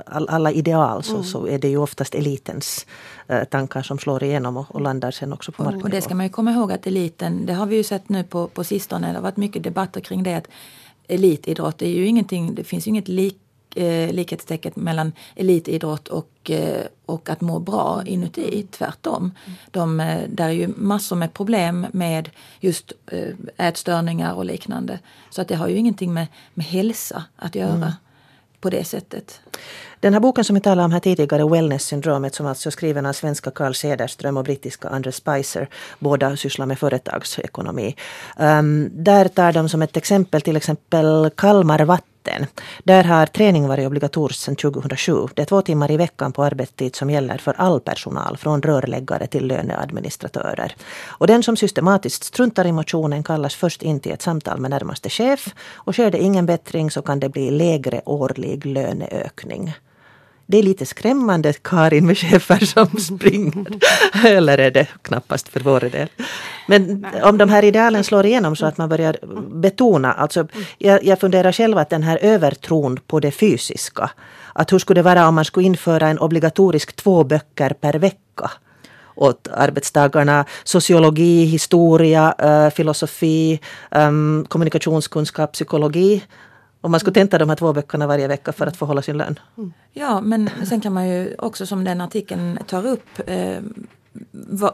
[0.05, 1.23] alla ideal så, mm.
[1.23, 2.85] så är det ju oftast elitens
[3.27, 5.83] eh, tankar som slår igenom och, och landar sen också på marknivå.
[5.83, 8.23] Och det ska man ju komma ihåg att eliten, det har vi ju sett nu
[8.23, 10.47] på, på sistone, det har varit mycket debatter kring det att
[11.07, 13.37] elitidrott är ju ingenting, det finns ju inget lik,
[13.75, 18.67] eh, likhetstecken mellan elitidrott och, eh, och att må bra inuti.
[18.71, 19.31] Tvärtom.
[19.71, 22.29] De, eh, där är ju massor med problem med
[22.59, 24.99] just eh, ätstörningar och liknande.
[25.29, 27.73] Så att det har ju ingenting med, med hälsa att göra.
[27.73, 27.91] Mm
[28.63, 29.41] på det sättet.
[29.99, 33.13] Den här boken som vi talade om här tidigare, Wellness-syndromet, som alltså är skriven av
[33.13, 37.95] svenska Carl Cederström och brittiska Andres Spicer, båda sysslar med företagsekonomi.
[38.37, 42.47] Um, där tar de som ett exempel till exempel Kalmar Vatten vatten.
[42.83, 45.27] Där har träning varit obligatoriskt sedan 2007.
[45.33, 49.27] Det är två timmar i veckan på arbetstid som gäller för all personal, från rörläggare
[49.27, 50.75] till löneadministratörer.
[51.19, 55.09] Och den som systematiskt struntar i motionen kallas först in till ett samtal med närmaste
[55.09, 55.55] chef.
[55.85, 59.73] Och sker det ingen bättring så kan det bli lägre årlig löneökning.
[60.45, 63.65] Det är lite skrämmande Karin med chefer som springer.
[64.25, 66.07] Eller är det knappast för vår del.
[66.67, 69.17] Men om de här idealen slår igenom så att man börjar
[69.61, 74.11] betona, alltså jag, jag funderar själv att den här övertron på det fysiska.
[74.53, 78.51] Att hur skulle det vara om man skulle införa en obligatorisk två böcker per vecka
[79.15, 80.45] åt arbetstagarna.
[80.63, 83.59] Sociologi, historia, uh, filosofi,
[83.91, 86.23] um, kommunikationskunskap, psykologi.
[86.83, 89.17] Om man skulle tenta de här två böckerna varje vecka för att få hålla sin
[89.17, 89.39] lön.
[89.57, 89.73] Mm.
[89.91, 93.59] Ja, men sen kan man ju också som den artikeln tar upp eh,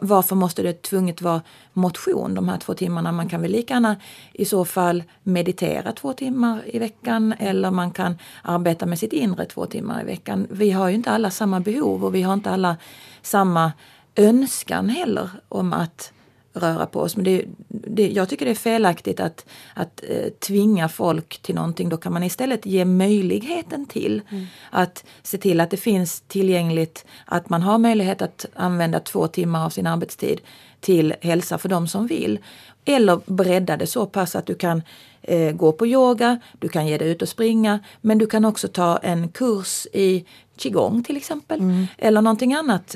[0.02, 1.42] varför måste det tvunget vara
[1.74, 3.12] motion de här två timmarna?
[3.12, 3.96] Man kan väl lika gärna
[4.34, 9.46] i så fall meditera två timmar i veckan eller man kan arbeta med sitt inre
[9.46, 10.48] två timmar i veckan.
[10.50, 12.78] Vi har ju inte alla samma behov och vi har inte alla
[13.22, 13.72] samma
[14.16, 16.14] önskan heller om att
[16.60, 17.16] röra på oss.
[17.16, 21.90] Men det, det, jag tycker det är felaktigt att, att eh, tvinga folk till någonting.
[21.90, 24.46] Då kan man istället ge möjligheten till mm.
[24.70, 29.66] att se till att det finns tillgängligt, att man har möjlighet att använda två timmar
[29.66, 30.42] av sin arbetstid
[30.80, 32.40] till hälsa för de som vill.
[32.86, 34.82] Eller bredda det så pass att du kan
[35.22, 38.68] eh, gå på yoga, du kan ge dig ut och springa, men du kan också
[38.68, 40.26] ta en kurs i
[40.60, 41.60] qigong till exempel.
[41.60, 41.88] Mm.
[41.98, 42.96] Eller någonting annat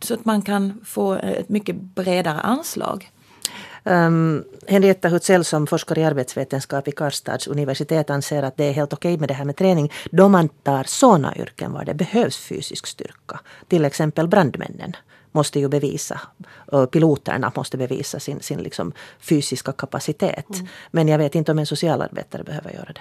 [0.00, 3.10] så att man kan få ett mycket bredare anslag.
[3.84, 8.92] Um, Henrietta Hutzell som forskar i arbetsvetenskap i Karlstads universitet anser att det är helt
[8.92, 12.86] okej med det här med träning då man tar sådana yrken var det behövs fysisk
[12.86, 13.40] styrka.
[13.68, 14.96] Till exempel brandmännen
[15.32, 16.20] måste ju bevisa,
[16.90, 20.50] piloterna måste bevisa sin, sin liksom fysiska kapacitet.
[20.54, 20.66] Mm.
[20.90, 23.00] Men jag vet inte om en socialarbetare behöver göra det.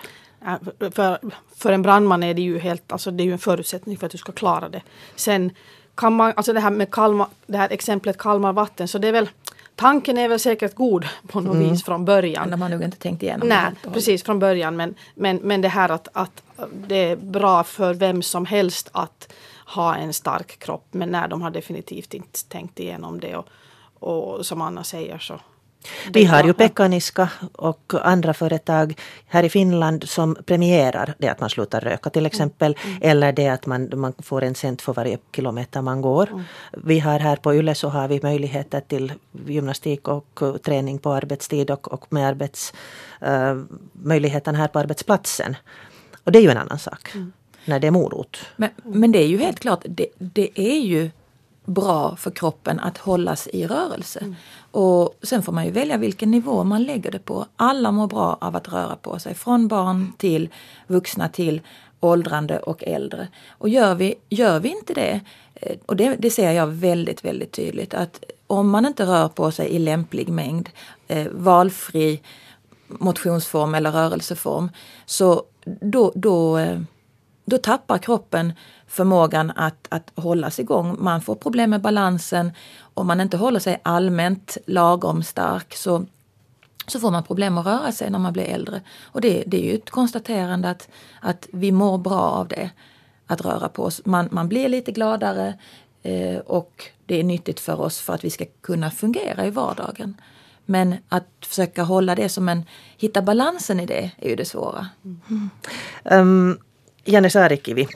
[0.92, 1.20] För,
[1.56, 4.12] för en brandman är det ju helt, alltså det är ju en förutsättning för att
[4.12, 4.82] du ska klara det.
[5.16, 5.52] Sen
[5.96, 9.12] kan man, alltså det här med Kalmar, det här exemplet Kalmar vatten, så det är
[9.12, 9.30] väl
[9.76, 11.70] Tanken är väl säkert god på något mm.
[11.70, 12.42] vis från början.
[12.42, 14.76] Men de har nog inte tänkt igenom Nej, precis från början.
[14.76, 16.44] Men, men, men det här att, att
[16.88, 19.34] det är bra för vem som helst att
[19.66, 20.88] ha en stark kropp.
[20.92, 23.36] Men nej, de har definitivt inte tänkt igenom det.
[23.36, 23.48] Och,
[24.00, 25.40] och som Anna säger så
[26.14, 31.50] vi har ju Pekaniska och andra företag här i Finland som premierar det att man
[31.50, 32.76] slutar röka till exempel.
[32.84, 32.96] Mm.
[32.96, 33.10] mm.
[33.10, 36.30] Eller det att man, man får en cent för varje kilometer man går.
[36.30, 36.44] Mm.
[36.72, 39.14] Vi har här på Yle så har vi möjligheter till
[39.48, 45.56] gymnastik och träning på arbetstid och, och med arbetsmöjligheten uh, här på arbetsplatsen.
[46.24, 47.16] Och det är ju en annan sak.
[47.16, 47.34] Mm.
[47.66, 48.38] När det är morot.
[48.56, 51.10] Men, men det är ju helt klart, det, det är ju
[51.66, 54.20] bra för kroppen att hållas i rörelse.
[54.20, 54.36] Mm.
[54.72, 57.46] Och sen får man ju välja vilken nivå man lägger det på.
[57.56, 60.50] Alla mår bra av att röra på sig, från barn till
[60.88, 61.62] vuxna till
[62.00, 63.28] åldrande och äldre.
[63.50, 65.22] Och gör vi, gör vi inte det,
[65.54, 69.52] eh, och det, det ser jag väldigt, väldigt tydligt, att om man inte rör på
[69.52, 70.70] sig i lämplig mängd,
[71.08, 72.22] eh, valfri
[72.88, 74.70] motionsform eller rörelseform,
[75.06, 76.80] så då, då, eh,
[77.46, 78.54] då tappar kroppen
[78.96, 80.96] förmågan att, att hållas igång.
[81.00, 82.52] Man får problem med balansen.
[82.94, 86.06] Om man inte håller sig allmänt lagom stark så,
[86.88, 88.82] så får man problem att röra sig när man blir äldre.
[89.04, 90.90] Och det, det är ju ett konstaterande att,
[91.22, 92.70] att vi mår bra av det,
[93.28, 94.02] att röra på oss.
[94.06, 95.54] Man, man blir lite gladare
[96.04, 100.22] eh, och det är nyttigt för oss för att vi ska kunna fungera i vardagen.
[100.66, 102.64] Men att försöka hålla det som en,
[102.98, 104.88] hitta balansen i det är ju det svåra.
[105.04, 105.50] Mm.
[106.04, 106.60] Um,
[107.08, 107.88] Janne Saarikivi,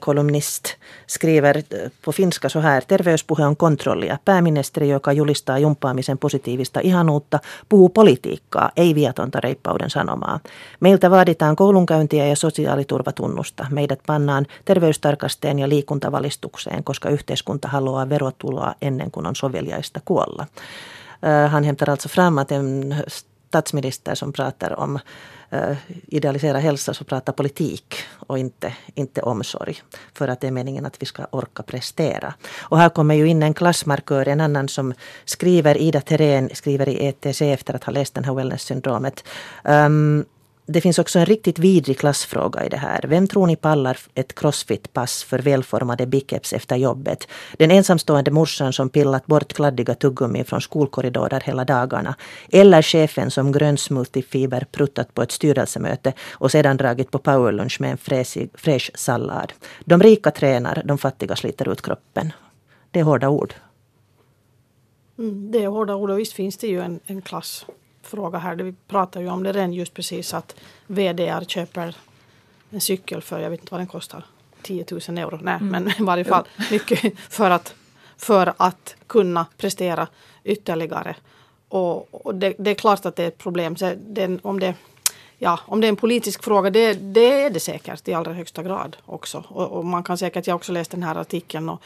[0.00, 0.64] kolumnist,
[1.06, 1.62] skriver
[2.04, 2.82] på finska så här.
[2.84, 4.18] Terveyspuhe on kontrollia.
[4.24, 7.38] Pääministeri, joka julistaa jumppaamisen positiivista ihanuutta,
[7.68, 10.40] puhuu politiikkaa, ei viatonta reippauden sanomaa.
[10.80, 13.66] Meiltä vaaditaan koulunkäyntiä ja sosiaaliturvatunnusta.
[13.70, 20.46] Meidät pannaan terveystarkasteen ja liikuntavalistukseen, koska yhteiskunta haluaa verotuloa ennen kuin on soveliaista kuolla.
[21.48, 22.96] Han hämtar alltså fram att en
[23.50, 24.98] statsminister som pratar om
[25.50, 25.76] eh,
[26.06, 29.82] idealisera hälsa så prata politik och inte, inte omsorg.
[30.14, 32.34] För att det är meningen att vi ska orka prestera.
[32.58, 34.94] Och här kommer ju in en klassmarkör, en annan som
[35.24, 39.24] skriver, Ida Terén skriver i ETC efter att ha läst den här wellness-syndromet.
[39.64, 40.24] Um,
[40.72, 43.04] det finns också en riktigt vidrig klassfråga i det här.
[43.08, 47.28] Vem tror ni pallar ett crossfit-pass för välformade biceps efter jobbet?
[47.58, 52.14] Den ensamstående morsan som pillat bort kladdiga tuggummi från skolkorridorer hela dagarna?
[52.52, 57.98] Eller chefen som grönsmultifiber pruttat på ett styrelsemöte och sedan dragit på powerlunch med en
[57.98, 59.52] fräsig, fräsch sallad?
[59.84, 62.32] De rika tränar, de fattiga sliter ut kroppen.
[62.90, 63.54] Det är hårda ord.
[65.18, 67.66] Mm, det är hårda ord och visst finns det ju en, en klass
[68.02, 68.56] fråga här.
[68.56, 71.96] Vi pratar ju om det redan just precis att VDR köper
[72.70, 74.24] en cykel för, jag vet inte vad den kostar,
[74.62, 75.38] 10 000 euro.
[75.42, 75.68] Nej, mm.
[75.68, 77.74] men i varje fall mycket för att,
[78.16, 80.06] för att kunna prestera
[80.44, 81.16] ytterligare.
[81.68, 83.76] Och, och det, det, är klart att det är ett problem.
[83.96, 84.74] Den, om, det,
[85.38, 88.62] ja, om det är en politisk fråga, det, det är det säkert i allra högsta
[88.62, 89.44] grad också.
[89.48, 91.82] Och, och man kan säkert, jag har också läst den här artikeln och,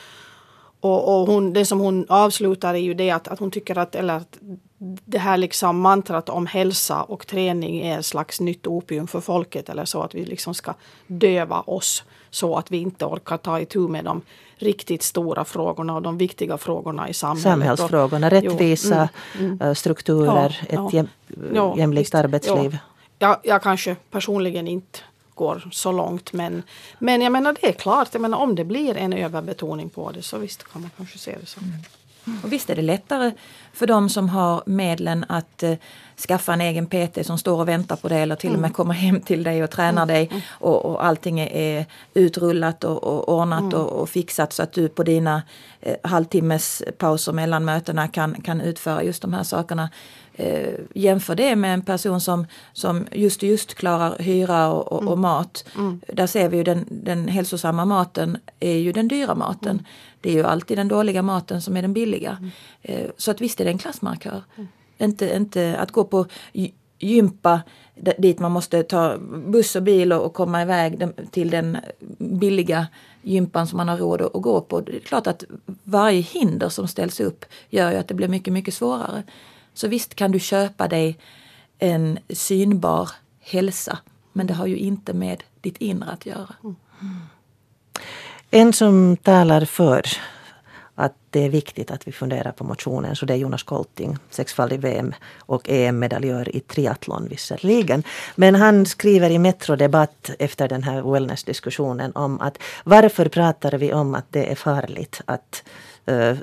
[0.80, 3.94] och, och hon, det som hon avslutar är ju det att, att hon tycker att,
[3.94, 4.38] eller att
[5.04, 9.68] det här liksom mantrat om hälsa och träning är ett slags nytt opium för folket
[9.68, 10.74] eller så att vi liksom ska
[11.06, 14.22] döva oss så att vi inte orkar ta itu med de
[14.56, 17.42] riktigt stora frågorna och de viktiga frågorna i samhället.
[17.42, 19.08] Samhällsfrågorna, rättvisa
[19.38, 19.60] mm, mm.
[19.60, 21.08] Eh, strukturer, ja, ett jäm,
[21.54, 22.72] ja, jämlikt arbetsliv.
[22.72, 23.28] Ja.
[23.28, 24.98] Jag, jag kanske personligen inte
[25.34, 26.62] går så långt men,
[26.98, 30.22] men jag menar det är klart, jag menar, om det blir en överbetoning på det
[30.22, 31.60] så visst kan man kanske se det så.
[31.60, 31.72] Mm.
[32.42, 33.32] Och visst är det lättare
[33.72, 35.74] för de som har medlen att eh,
[36.28, 38.72] skaffa en egen PT som står och väntar på dig eller till och med mm.
[38.72, 40.14] kommer hem till dig och tränar mm.
[40.14, 40.42] dig mm.
[40.48, 43.74] och, och allting är utrullat och, och ordnat mm.
[43.74, 45.42] och, och, fixat så att du på dina
[45.80, 49.90] eh, halvtimmes pauser mellan mötena kan, kan utföra just de här sakerna.
[50.36, 55.12] Eh, jämför det med en person som, som just just klarar hyra och, och, och
[55.12, 55.20] mm.
[55.20, 55.64] mat.
[55.76, 56.00] Mm.
[56.08, 59.70] Där ser vi ju den, den hälsosamma maten är ju den dyra maten.
[59.70, 59.84] Mm.
[60.20, 62.36] Det är ju alltid den dåliga maten som är den billiga.
[62.40, 62.50] Mm.
[62.82, 64.42] Eh, så att visst är det en klassmarkör.
[64.56, 64.68] Mm.
[64.98, 66.26] Inte, inte att gå på
[66.98, 67.62] gympa
[68.18, 69.16] dit man måste ta
[69.46, 71.78] buss och bil och komma iväg till den
[72.18, 72.86] billiga
[73.22, 74.80] gympan som man har råd att gå på.
[74.80, 75.44] Det är klart att
[75.84, 79.22] varje hinder som ställs upp gör ju att det blir mycket, mycket svårare.
[79.74, 81.18] Så visst kan du köpa dig
[81.78, 83.10] en synbar
[83.40, 83.98] hälsa
[84.34, 86.54] men det har ju inte med ditt inre att göra.
[86.62, 86.76] Mm.
[88.50, 90.02] En som talar för
[90.94, 93.16] att det är viktigt att vi funderar på motionen.
[93.16, 98.02] Så det är Jonas Kolting, sexfaldig VM och EM-medaljör i triathlon visserligen.
[98.34, 103.92] Men han skriver i Metro Debatt efter den här wellness-diskussionen om att varför pratar vi
[103.92, 105.62] om att det är farligt att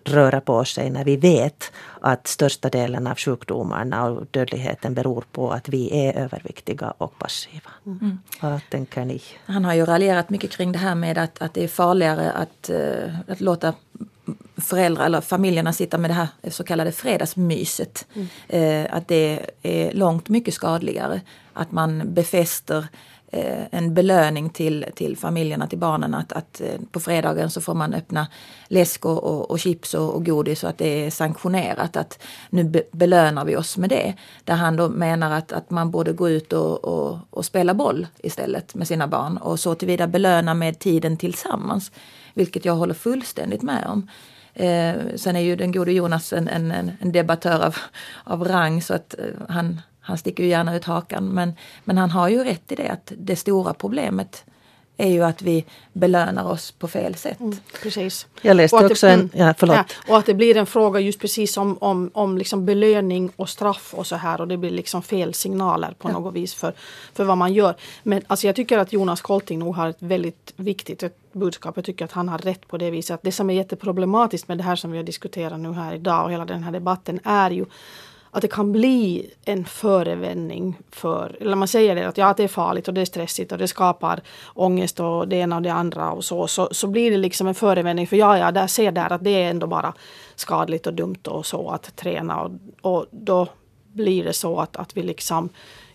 [0.04, 5.52] röra på sig när vi vet att största delen av sjukdomarna och dödligheten beror på
[5.52, 7.72] att vi är överviktiga och passiva.
[7.86, 8.20] Mm.
[8.42, 9.22] Vad tänker ni?
[9.46, 12.70] Han har ju raljerat mycket kring det här med att, att det är farligare att,
[12.70, 13.74] uh, att låta
[14.58, 18.08] föräldrar eller familjerna sitta med det här så kallade fredagsmyset.
[18.14, 18.28] Mm.
[18.48, 21.22] Eh, att det är långt mycket skadligare.
[21.54, 22.86] Att man befäster eh,
[23.34, 27.74] Eh, en belöning till, till familjerna, till barnen att, att eh, på fredagen så får
[27.74, 28.28] man öppna
[28.68, 32.64] läsk och, och, och chips och, och, godis så att det är sanktionerat att nu
[32.64, 34.14] be, belönar vi oss med det.
[34.44, 38.08] Där han då menar att, att man borde gå ut och, och, och spela boll
[38.18, 41.92] istället med sina barn och så tillvida belöna med tiden tillsammans.
[42.34, 44.08] Vilket jag håller fullständigt med om.
[44.54, 47.76] Eh, sen är ju den gode Jonas en, en, en debattör av,
[48.24, 51.28] av rang så att eh, han, han sticker ju gärna ut hakan.
[51.28, 54.46] Men, men han har ju rätt i det att det stora problemet
[54.98, 57.40] är ju att vi belönar oss på fel sätt.
[57.40, 58.28] Mm, precis.
[58.42, 59.30] Jag läste och också det, en...
[59.34, 59.76] Ja, förlåt.
[59.76, 63.50] Ja, och att det blir en fråga just precis om, om, om liksom belöning och
[63.50, 66.14] straff och så här och det blir liksom fel signaler på ja.
[66.14, 66.74] något vis för,
[67.14, 67.76] för vad man gör.
[68.04, 71.76] Men alltså jag tycker att Jonas Kolting nog har ett väldigt viktigt budskap.
[71.76, 73.14] Jag tycker att han har rätt på det viset.
[73.14, 76.26] Att det som är jätteproblematiskt med det här som vi har diskuterat nu här idag
[76.26, 77.66] och hela den här debatten är ju
[78.32, 82.48] att det kan bli en förevändning för, eller man säger det att ja, det är
[82.48, 84.22] farligt och det är stressigt och det skapar
[84.54, 87.56] ångest och det ena och det andra och så, så, så blir det liksom en
[87.56, 89.94] förevändning för ja, ja, där ser där att det är ändå bara
[90.36, 92.52] skadligt och dumt och så att träna och,
[92.82, 93.48] och då
[93.94, 95.50] blir det så att, att vi liksom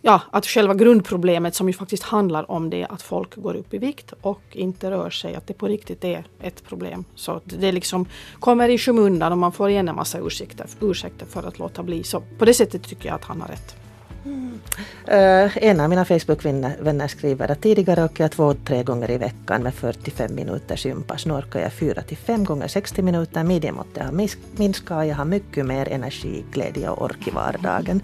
[0.06, 3.78] ja, att själva grundproblemet som ju faktiskt handlar om det att folk går upp i
[3.78, 7.04] vikt och inte rör sig, att det på riktigt är ett problem.
[7.14, 8.06] Så det liksom
[8.40, 12.02] kommer i skymundan och man får igen en massa ursäkter, ursäkter för att låta bli.
[12.02, 13.76] Så på det sättet tycker jag att han har rätt.
[14.24, 14.60] Mm.
[15.08, 19.62] Uh, en av mina Facebook-vänner skriver att tidigare åker jag två, tre gånger i veckan
[19.62, 21.26] med 45 minuters gympass.
[21.26, 23.44] Nu orkar jag fyra till fem gånger 60 minuter.
[23.44, 24.12] Midjemåttet har
[24.56, 25.06] minskat.
[25.06, 28.02] Jag har mycket mer energi, glädje och ork i vardagen.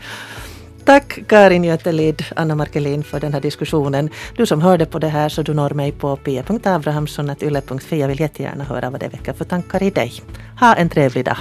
[0.85, 4.11] Tack Karin Götelid, Anna Markelin för den här diskussionen.
[4.37, 8.01] Du som hörde på det här så du når mig på pia.abrahamsson.yle.fi.
[8.01, 10.13] Jag vill jättegärna höra vad det väcker för tankar i dig.
[10.61, 11.37] Ha en trevlig dag.